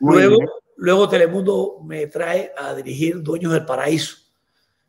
[0.00, 0.38] Luego,
[0.76, 4.16] luego Telemundo me trae a dirigir Dueños del Paraíso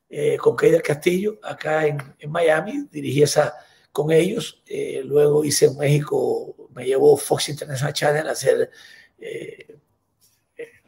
[0.10, 2.88] eh, con Key del Castillo, acá en, en, Miami.
[2.92, 3.54] Dirigí esa
[3.92, 4.62] con ellos.
[4.66, 8.70] Eh, luego hice en México, me llevó Fox International Channel a hacer
[9.20, 9.78] eh,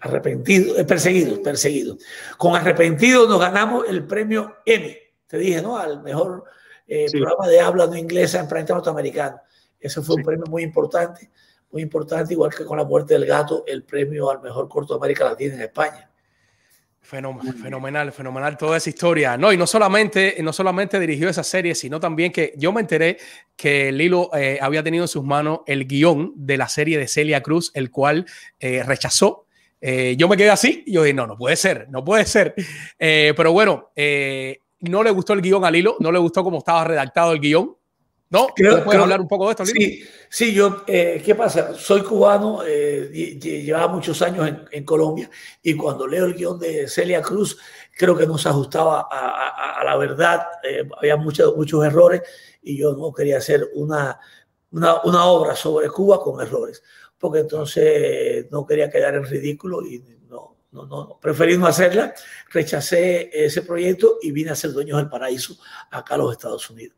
[0.02, 1.98] Arrepentido, Perseguido, Perseguido.
[2.38, 4.98] Con Arrepentido nos ganamos el premio Emmy,
[5.28, 5.78] te dije, ¿no?
[5.78, 6.44] Al mejor
[6.88, 7.06] sí.
[7.12, 9.40] programa de habla no inglesa en planeta norteamericano.
[9.80, 10.20] Ese fue sí.
[10.22, 11.30] un premio muy importante
[11.72, 15.00] muy importante, igual que con la muerte del gato, el premio al mejor corto de
[15.00, 16.08] América Latina en España.
[17.02, 19.36] Fenomenal, fenomenal toda esa historia.
[19.36, 23.18] No, y no solamente, no solamente dirigió esa serie, sino también que yo me enteré
[23.56, 27.42] que Lilo eh, había tenido en sus manos el guion de la serie de Celia
[27.42, 28.26] Cruz, el cual
[28.60, 29.48] eh, rechazó.
[29.82, 32.54] Eh, yo me quedé así y yo dije, no, no puede ser, no puede ser.
[33.00, 33.90] Eh, pero bueno,
[34.82, 37.76] no le gustó el guion a Lilo, no le gustó cómo estaba redactado el guion.
[38.32, 38.48] ¿No?
[38.56, 39.66] Creo, ¿Puedes creo, hablar un poco de esto?
[39.66, 39.76] Lino?
[39.78, 41.74] Sí, sí, yo, eh, ¿qué pasa?
[41.74, 45.30] Soy cubano, eh, llevaba muchos años en, en, Colombia
[45.62, 47.58] y cuando leo el guion de Celia Cruz,
[47.94, 52.22] creo que no se ajustaba a, a, a la verdad, eh, había muchos, muchos errores
[52.62, 54.18] y yo no quería hacer una,
[54.72, 56.82] una, una, obra sobre Cuba con errores,
[57.22, 62.14] porque entonces no quería quedar en ridículo y no, no, no, preferí no hacerla,
[62.50, 65.56] rechacé ese proyecto y vine a ser Dueños del Paraíso
[65.92, 66.98] acá a los Estados Unidos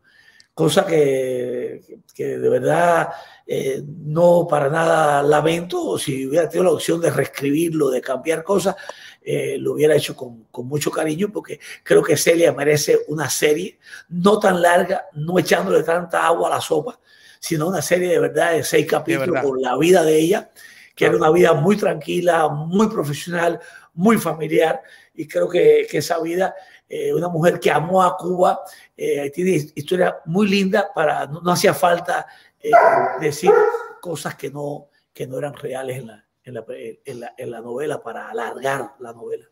[0.53, 1.81] cosa que,
[2.13, 3.09] que de verdad
[3.45, 5.97] eh, no para nada lamento.
[5.97, 8.75] Si hubiera tenido la opción de reescribirlo, de cambiar cosas,
[9.21, 13.79] eh, lo hubiera hecho con, con, mucho cariño porque creo que Celia merece una serie
[14.09, 16.99] no tan larga, no echándole tanta agua a la sopa,
[17.43, 20.49] sino una serie de verdad de seis capítulos con la vida de ella,
[20.95, 23.59] que era una vida muy tranquila, muy profesional,
[23.93, 24.81] muy familiar
[25.13, 26.55] y creo que, que esa vida
[26.87, 28.61] eh, una mujer que amó a Cuba,
[28.95, 32.25] eh, tiene historia muy linda para, no, hacía falta
[32.57, 32.71] eh,
[33.19, 33.51] decir
[33.99, 37.59] cosas que no, que no eran reales en la, en la, en la, en la
[37.59, 39.45] novela para alargar la novela.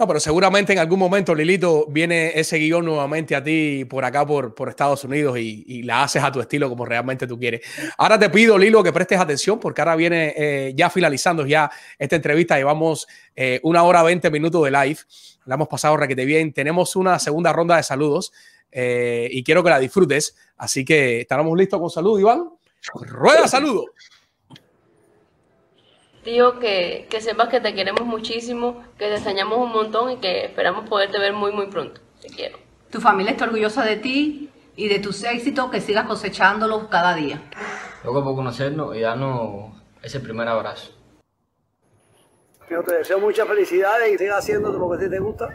[0.00, 4.24] No, pero seguramente en algún momento, Lilito, viene ese guion nuevamente a ti por acá,
[4.24, 7.60] por, por Estados Unidos, y, y, la haces a tu estilo como realmente tú quieres.
[7.98, 12.16] Ahora te pido, Lilo, que prestes atención, porque ahora viene eh, ya finalizando ya esta
[12.16, 12.56] entrevista.
[12.56, 13.06] Llevamos
[13.36, 15.00] eh, una hora 20 minutos de live.
[15.44, 16.54] La hemos pasado requete bien.
[16.54, 18.32] Tenemos una segunda ronda de saludos
[18.72, 20.34] eh, y quiero que la disfrutes.
[20.56, 22.48] Así que estaremos listos con salud, Iván.
[22.94, 23.84] Rueda saludo.
[26.24, 30.44] Tío, que, que sepas que te queremos muchísimo, que te extrañamos un montón y que
[30.44, 32.00] esperamos poderte ver muy, muy pronto.
[32.20, 32.58] Te quiero.
[32.90, 37.42] Tu familia está orgullosa de ti y de tus éxitos, que sigas cosechándolos cada día.
[38.04, 39.72] Loco por conocernos y darnos
[40.02, 40.92] ese primer abrazo.
[42.70, 45.48] Yo te deseo muchas felicidades y sigas haciendo lo que a ti te gusta.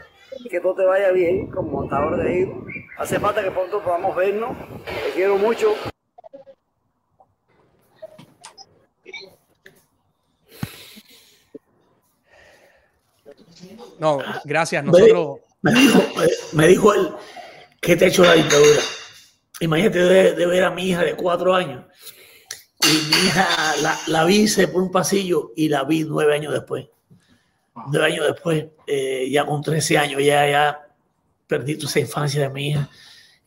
[0.44, 2.58] Y que todo te vaya bien como montador de hijos.
[2.98, 4.58] Hace falta que pronto podamos vernos.
[4.86, 5.76] Te quiero mucho.
[14.00, 14.84] No, gracias.
[14.84, 15.40] Nosotros.
[15.62, 16.04] Me, dijo,
[16.54, 17.10] me dijo él
[17.82, 18.82] que te ha hecho la dictadura.
[19.60, 21.86] Imagínate de, ver a mi hija de cuatro años.
[22.82, 23.48] Y mi hija
[23.82, 26.88] la, la vi por un pasillo y la vi nueve años después.
[27.88, 30.88] Nueve años después, eh, ya con 13 años, ya, ya
[31.48, 32.90] perdí toda esa infancia de mi hija.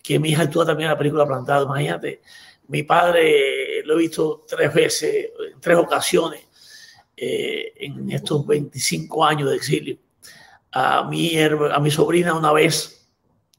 [0.02, 1.66] Que mi hija actúa también en la película Plantado.
[1.66, 2.22] Imagínate,
[2.68, 6.40] mi padre lo he visto tres veces, en tres ocasiones,
[7.16, 9.98] eh, en estos 25 años de exilio
[10.78, 13.09] a mi, a mi sobrina una vez,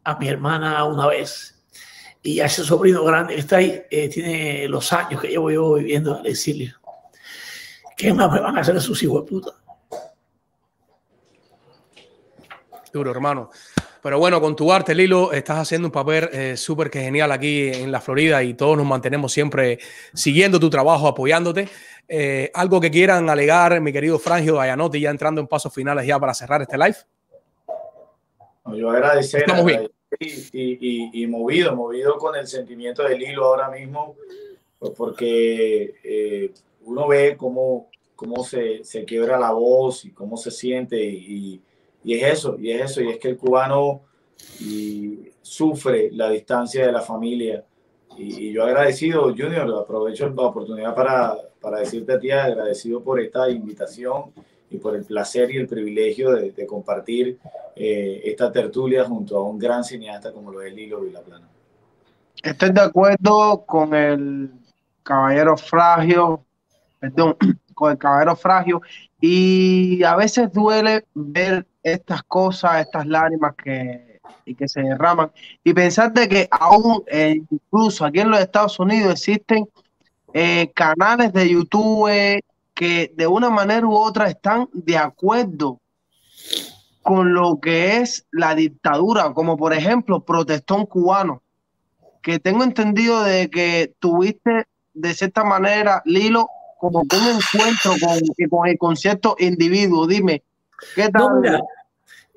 [0.03, 1.55] a mi hermana una vez,
[2.23, 5.73] y a ese sobrino grande que está ahí, eh, tiene los años que llevo yo
[5.73, 6.75] viviendo en el exilio.
[7.97, 9.51] ¿Qué más me van a hacer sus hijos de?
[12.93, 13.49] Duro, hermano.
[14.01, 17.67] Pero bueno, con tu arte, Lilo, estás haciendo un papel eh, súper que genial aquí
[17.67, 19.79] en la Florida y todos nos mantenemos siempre
[20.13, 21.67] siguiendo tu trabajo, apoyándote.
[22.11, 26.17] Eh, algo que quieran alegar, mi querido Frangio Ayanotti, ya entrando en pasos finales ya
[26.17, 26.95] para cerrar este live.
[28.73, 29.45] Yo agradecer
[30.19, 34.15] Y, movido, movido con el sentimiento del hilo ahora mismo,
[34.79, 36.51] pues porque eh,
[36.85, 41.61] uno ve cómo, cómo se, se, quiebra la voz y cómo se siente y,
[42.03, 44.01] y, es eso, y es eso, y es que el cubano
[45.43, 47.63] sufre la distancia de la familia.
[48.19, 53.49] Y, yo agradecido, Junior, aprovecho la oportunidad para, para decirte a ti agradecido por esta
[53.49, 54.33] invitación
[54.69, 57.39] y por el placer y el privilegio de, compartir
[57.75, 61.47] eh, esta tertulia junto a un gran cineasta como lo es Lilo Vilaplana.
[62.43, 64.51] Estoy de acuerdo con el
[65.03, 66.43] caballero Fragio,
[66.99, 67.37] perdón,
[67.73, 68.81] con el caballero Fragio,
[69.19, 74.08] y a veces duele ver estas cosas, estas lágrimas que,
[74.45, 75.31] y que se derraman,
[75.63, 79.67] y pensar de que aún, eh, incluso aquí en los Estados Unidos, existen
[80.33, 82.41] eh, canales de YouTube
[82.73, 85.79] que de una manera u otra están de acuerdo
[87.01, 91.41] con lo que es la dictadura, como por ejemplo Protestón Cubano,
[92.21, 96.47] que tengo entendido de que tuviste de cierta manera, Lilo,
[96.77, 97.93] como un encuentro
[98.49, 100.07] con, el concepto individuo.
[100.07, 100.43] Dime,
[100.95, 101.61] ¿qué tal?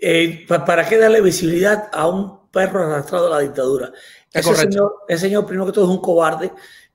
[0.05, 3.93] Eh, ¿Para qué darle visibilidad a un perro arrastrado a la dictadura?
[4.33, 6.51] Ese señor, ese señor, primero que todo, es un cobarde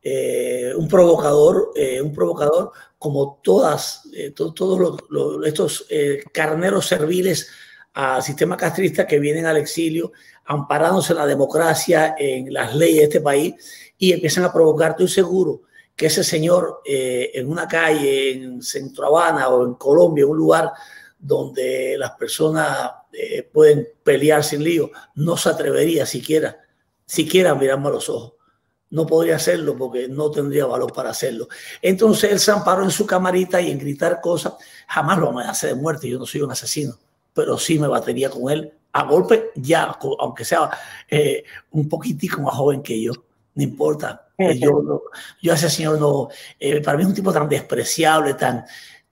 [0.09, 4.97] eh, un provocador, eh, un provocador como todas, eh, todos
[5.43, 5.85] estos
[6.31, 7.49] carneros serviles
[7.93, 10.13] al sistema castrista que vienen al exilio,
[10.45, 13.55] amparándose en la democracia, en las leyes de este país,
[13.97, 14.91] y empiezan a provocar.
[14.91, 15.63] Estoy seguro
[15.93, 20.71] que ese señor en una calle, en Centro Habana o en Colombia, en un lugar
[21.19, 22.91] donde las personas
[23.51, 26.57] pueden pelear sin lío, no se atrevería siquiera,
[27.05, 28.33] siquiera a mirarme a los ojos
[28.89, 31.47] no podría hacerlo porque no tendría valor para hacerlo.
[31.81, 34.53] Entonces él se amparó en su camarita y en gritar cosas,
[34.87, 36.97] jamás lo amenacé de muerte, yo no soy un asesino,
[37.33, 40.71] pero sí me batería con él a golpe ya, aunque sea
[41.09, 43.13] eh, un poquitico más joven que yo,
[43.55, 44.23] no importa.
[44.39, 45.01] Yo,
[45.41, 46.29] yo a ese señor no,
[46.59, 48.63] eh, para mí es un tipo tan despreciable, tan,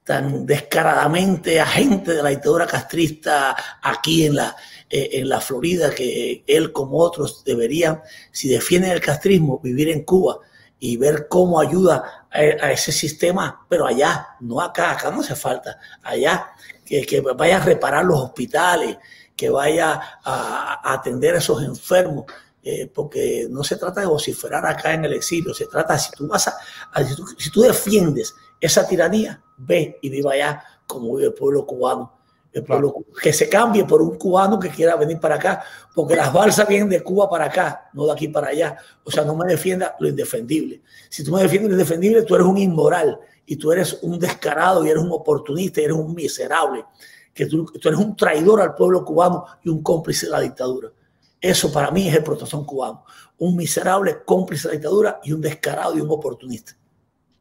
[0.06, 4.54] tan descaradamente agente de la dictadura castrista aquí en la,
[4.88, 8.00] eh, en la Florida, que él como otros deberían,
[8.30, 10.38] si defienden el castrismo, vivir en Cuba
[10.78, 15.78] y ver cómo ayuda a, ese sistema, pero allá, no acá, acá no hace falta,
[16.04, 16.50] allá,
[16.84, 18.96] que, que vaya a reparar los hospitales,
[19.34, 22.26] que vaya a, a atender a esos enfermos,
[22.62, 26.28] eh, porque no se trata de vociferar acá en el exilio, se trata, si tú
[26.28, 26.56] vas a,
[26.92, 31.34] a- si, tú, si tú defiendes esa tiranía, ve y viva allá como vive el
[31.34, 32.12] pueblo cubano.
[32.52, 35.62] El pueblo cu- que se cambie por un cubano que quiera venir para acá,
[35.94, 38.78] porque las balsas vienen de Cuba para acá, no de aquí para allá.
[39.04, 40.80] O sea, no me defienda lo indefendible.
[41.10, 44.86] Si tú me defiendes lo indefendible, tú eres un inmoral y tú eres un descarado
[44.86, 46.86] y eres un oportunista y eres un miserable,
[47.34, 50.90] que tú, tú eres un traidor al pueblo cubano y un cómplice de la dictadura.
[51.38, 53.04] Eso para mí es el protestón cubano.
[53.38, 56.74] Un miserable cómplice de la dictadura y un descarado y un oportunista.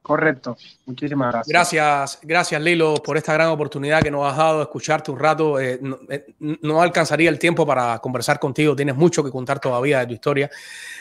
[0.05, 0.55] Correcto.
[0.85, 1.51] Muchísimas gracias.
[1.51, 5.59] Gracias, gracias Lilo por esta gran oportunidad que nos has dado de escucharte un rato.
[5.59, 10.01] Eh, no, eh, no alcanzaría el tiempo para conversar contigo, tienes mucho que contar todavía
[10.01, 10.51] de tu historia.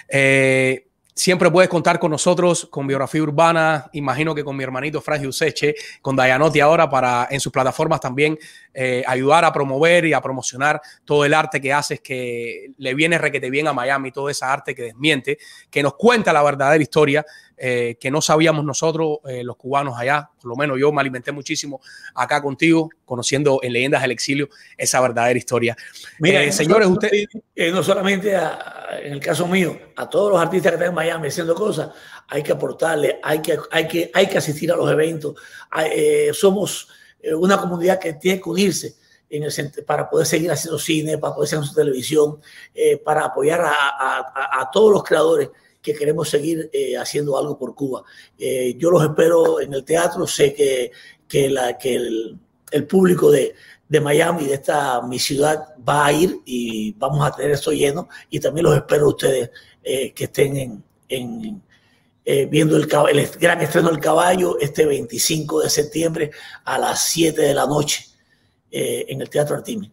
[0.08, 5.24] Eh, siempre puedes contar con nosotros, con Biografía Urbana, imagino que con mi hermanito Frank
[5.24, 8.36] Useche, con Dayanotti ahora, para en sus plataformas también
[8.72, 13.16] eh, ayudar a promover y a promocionar todo el arte que haces, que le viene
[13.16, 15.38] requete bien a Miami, todo esa arte que desmiente,
[15.70, 17.24] que nos cuenta la verdadera historia
[17.56, 21.30] eh, que no sabíamos nosotros, eh, los cubanos allá, por lo menos yo me alimenté
[21.32, 21.80] muchísimo
[22.14, 25.76] acá contigo, conociendo en Leyendas del Exilio esa verdadera historia.
[26.18, 27.10] Mira, Eh, señores, solo- usted...
[27.54, 30.94] eh, no solamente a- en el caso mío, a todos los artistas que están en
[30.94, 31.90] Miami haciendo cosas,
[32.28, 35.34] hay que aportarle, hay que, hay que, hay que asistir a los eventos.
[35.70, 36.88] Hay, eh, somos
[37.20, 38.96] eh, una comunidad que tiene que unirse
[39.30, 39.52] en el,
[39.86, 42.40] para poder seguir haciendo cine, para poder seguir haciendo televisión,
[43.04, 45.50] para apoyar a- a- a todos los creadores
[45.84, 48.02] que queremos seguir eh, haciendo algo por Cuba.
[48.38, 50.90] Eh, yo los espero en el teatro, sé que,
[51.28, 53.54] que, el, público de,
[53.86, 58.08] de Miami, de esta mi ciudad, va a ir y vamos a tener esto lleno.
[58.30, 59.50] Y también los espero a ustedes
[59.82, 61.62] eh, que estén en, en,
[62.48, 66.30] viendo el, gran estreno del caballo este 25 de septiembre
[66.64, 68.06] a las 7 de la noche
[68.70, 69.92] en el Teatro Artimi.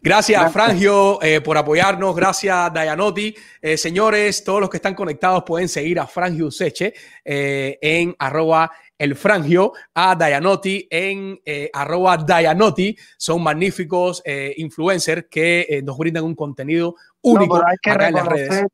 [0.00, 0.52] Gracias, Gracias.
[0.52, 2.14] Frangio, eh, por apoyarnos.
[2.14, 3.34] Gracias, Dayanotti.
[3.60, 6.94] Eh, señores, todos los que están conectados pueden seguir a Frangio Seche
[7.24, 12.96] eh, en arroba el Frangio, a Dayanotti en eh, arroba Dayanotti.
[13.16, 18.08] Son magníficos eh, influencers que eh, nos brindan un contenido único No, hay que acá
[18.08, 18.48] en las redes.
[18.48, 18.68] reconocer,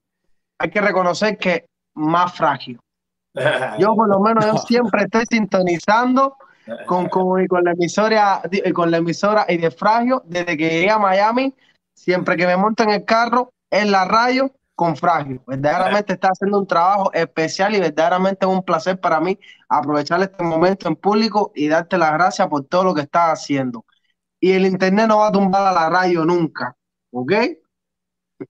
[0.59, 2.81] hay que reconocer que más frágil.
[3.79, 6.37] Yo por lo menos yo siempre estoy sintonizando
[6.87, 10.91] con, con, con la emisora di- con la emisora y de Fragio desde que llegué
[10.91, 11.55] a Miami,
[11.95, 15.43] siempre que me monto en el carro, en la radio con Fragio.
[15.47, 19.39] Verdaderamente está haciendo un trabajo especial y verdaderamente es un placer para mí
[19.69, 23.85] aprovechar este momento en público y darte las gracias por todo lo que estás haciendo.
[24.41, 26.77] Y el internet no va a tumbar a la radio nunca,
[27.13, 27.33] ¿ok?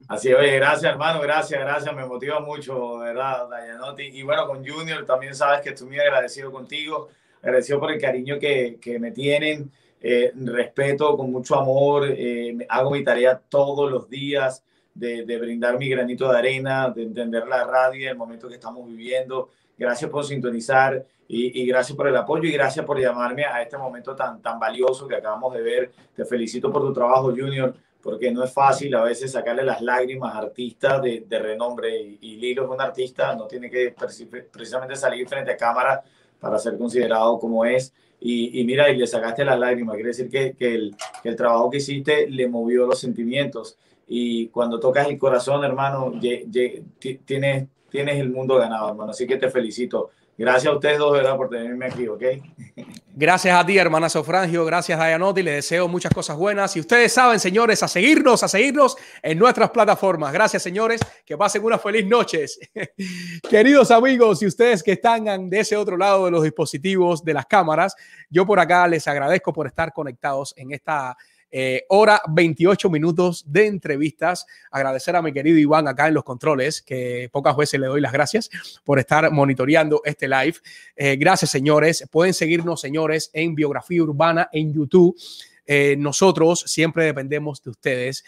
[0.08, 4.04] Así es, gracias hermano, gracias, gracias, me motiva mucho, ¿verdad, Dayanotti?
[4.04, 7.10] Y bueno, con Junior también sabes que estoy muy agradecido contigo,
[7.44, 12.90] agradecido por el cariño que, que me tienen, eh, respeto con mucho amor, eh, hago
[12.90, 14.64] mi tarea todos los días
[14.94, 18.86] de, de brindar mi granito de arena, de entender la radio, el momento que estamos
[18.86, 19.50] viviendo.
[19.76, 23.76] Gracias por sintonizar y, y gracias por el apoyo y gracias por llamarme a este
[23.76, 25.90] momento tan, tan valioso que acabamos de ver.
[26.14, 30.34] Te felicito por tu trabajo, Junior porque no es fácil a veces sacarle las lágrimas
[30.34, 34.28] a artistas de, de renombre y, y Lilo es un artista, no tiene que preci-
[34.52, 36.04] precisamente salir frente a cámara
[36.44, 37.92] para ser considerado como es.
[38.20, 40.96] Y, mira, y le sacaste las lágrimas, quiere decir que, que, el,
[41.36, 43.76] trabajo que hiciste le movió los sentimientos.
[44.06, 49.10] Y cuando tocas el corazón, hermano, ye- ye- ti- tienes, tienes el mundo ganado, hermano.
[49.10, 50.10] Así que te felicito.
[50.36, 51.36] Gracias a ustedes dos, ¿verdad?
[51.36, 52.22] Por tenerme aquí, ¿ok?
[53.16, 54.64] Gracias a ti, hermana Sofrangio.
[54.64, 55.44] Gracias, Dayanotti.
[55.44, 56.74] Les deseo muchas cosas buenas.
[56.76, 60.32] Y ustedes saben, señores, a seguirnos, a seguirnos en nuestras plataformas.
[60.32, 61.00] Gracias, señores.
[61.24, 62.58] Que pasen unas feliz noches.
[63.48, 67.46] Queridos amigos, y ustedes que están de ese otro lado de los dispositivos, de las
[67.46, 67.94] cámaras,
[68.28, 71.16] yo por acá les agradezco por estar conectados en esta
[71.56, 74.44] eh, hora 28 minutos de entrevistas.
[74.72, 78.12] Agradecer a mi querido Iván acá en los controles, que pocas veces le doy las
[78.12, 78.50] gracias
[78.82, 80.56] por estar monitoreando este live.
[80.96, 82.08] Eh, gracias, señores.
[82.10, 85.16] Pueden seguirnos, señores, en Biografía Urbana en YouTube.
[85.64, 88.24] Eh, nosotros siempre dependemos de ustedes.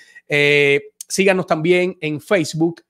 [1.08, 2.84] síganos también en Facebook,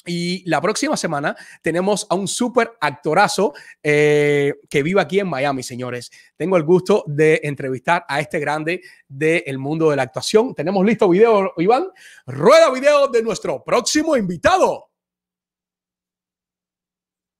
[0.06, 3.52] y la próxima semana tenemos a un súper actorazo
[3.82, 6.10] eh, que vive aquí en Miami, señores.
[6.36, 10.54] Tengo el gusto de entrevistar a este grande del mundo de la actuación.
[10.54, 11.88] Tenemos listo video, Iván.
[12.26, 14.90] Rueda video de nuestro próximo invitado.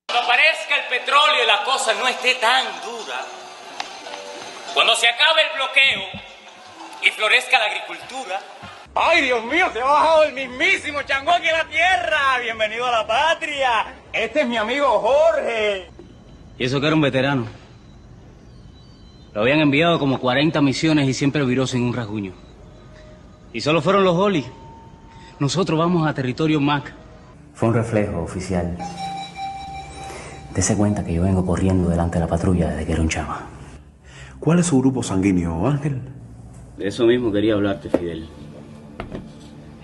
[0.09, 3.40] Cuando aparezca el petróleo y la cosa no esté tan dura,
[4.75, 6.21] cuando se acabe el bloqueo
[7.03, 8.41] y florezca la agricultura,
[8.95, 9.67] ¡Ay, Dios mío!
[9.73, 12.19] Se ha bajado el mismísimo Changó aquí en la tierra.
[12.43, 13.95] Bienvenido a la patria.
[14.13, 15.89] Este es mi amigo Jorge.
[16.59, 17.47] Y eso que era un veterano.
[19.33, 22.33] Lo habían enviado como 40 misiones y siempre viró sin un rasguño.
[23.53, 24.45] Y solo fueron los Holly.
[25.39, 26.93] Nosotros vamos a territorio MAC.
[27.55, 28.77] Fue un reflejo oficial.
[30.53, 33.50] Dese cuenta que yo vengo corriendo delante de la patrulla desde que era un chama.
[34.41, 36.01] ¿Cuál es su grupo sanguíneo, Ángel?
[36.79, 38.27] De eso mismo quería hablarte, Fidel.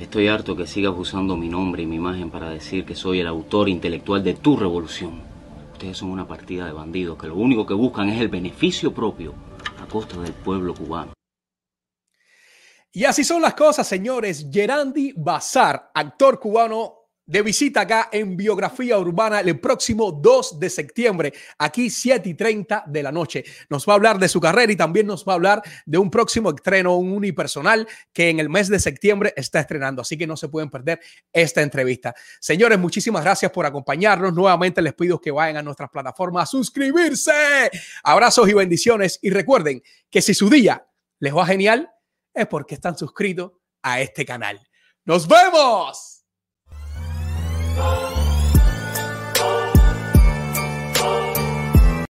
[0.01, 3.27] Estoy harto que sigas usando mi nombre y mi imagen para decir que soy el
[3.27, 5.21] autor intelectual de tu revolución.
[5.73, 9.35] Ustedes son una partida de bandidos que lo único que buscan es el beneficio propio
[9.83, 11.13] a costa del pueblo cubano.
[12.93, 14.49] Y así son las cosas, señores.
[14.51, 16.96] Gerandi Bazar, actor cubano
[17.27, 22.85] de visita acá en Biografía Urbana el próximo 2 de septiembre, aquí 7 y 30
[22.87, 23.45] de la noche.
[23.69, 26.11] Nos va a hablar de su carrera y también nos va a hablar de un
[26.11, 30.03] próximo estreno, un unipersonal que en el mes de septiembre está estrenando.
[30.03, 31.01] Así que no se pueden perder
[31.33, 32.15] esta entrevista.
[32.41, 34.33] Señores, muchísimas gracias por acompañarnos.
[34.33, 37.71] Nuevamente les pido que vayan a nuestras plataformas a suscribirse.
[38.05, 39.19] Abrazos y bendiciones.
[39.21, 40.87] Y recuerden que si su día
[41.19, 41.91] les va genial,
[42.33, 44.61] es porque están suscritos a este canal.
[45.05, 46.16] ¡Nos vemos!
[47.79, 48.26] Oh,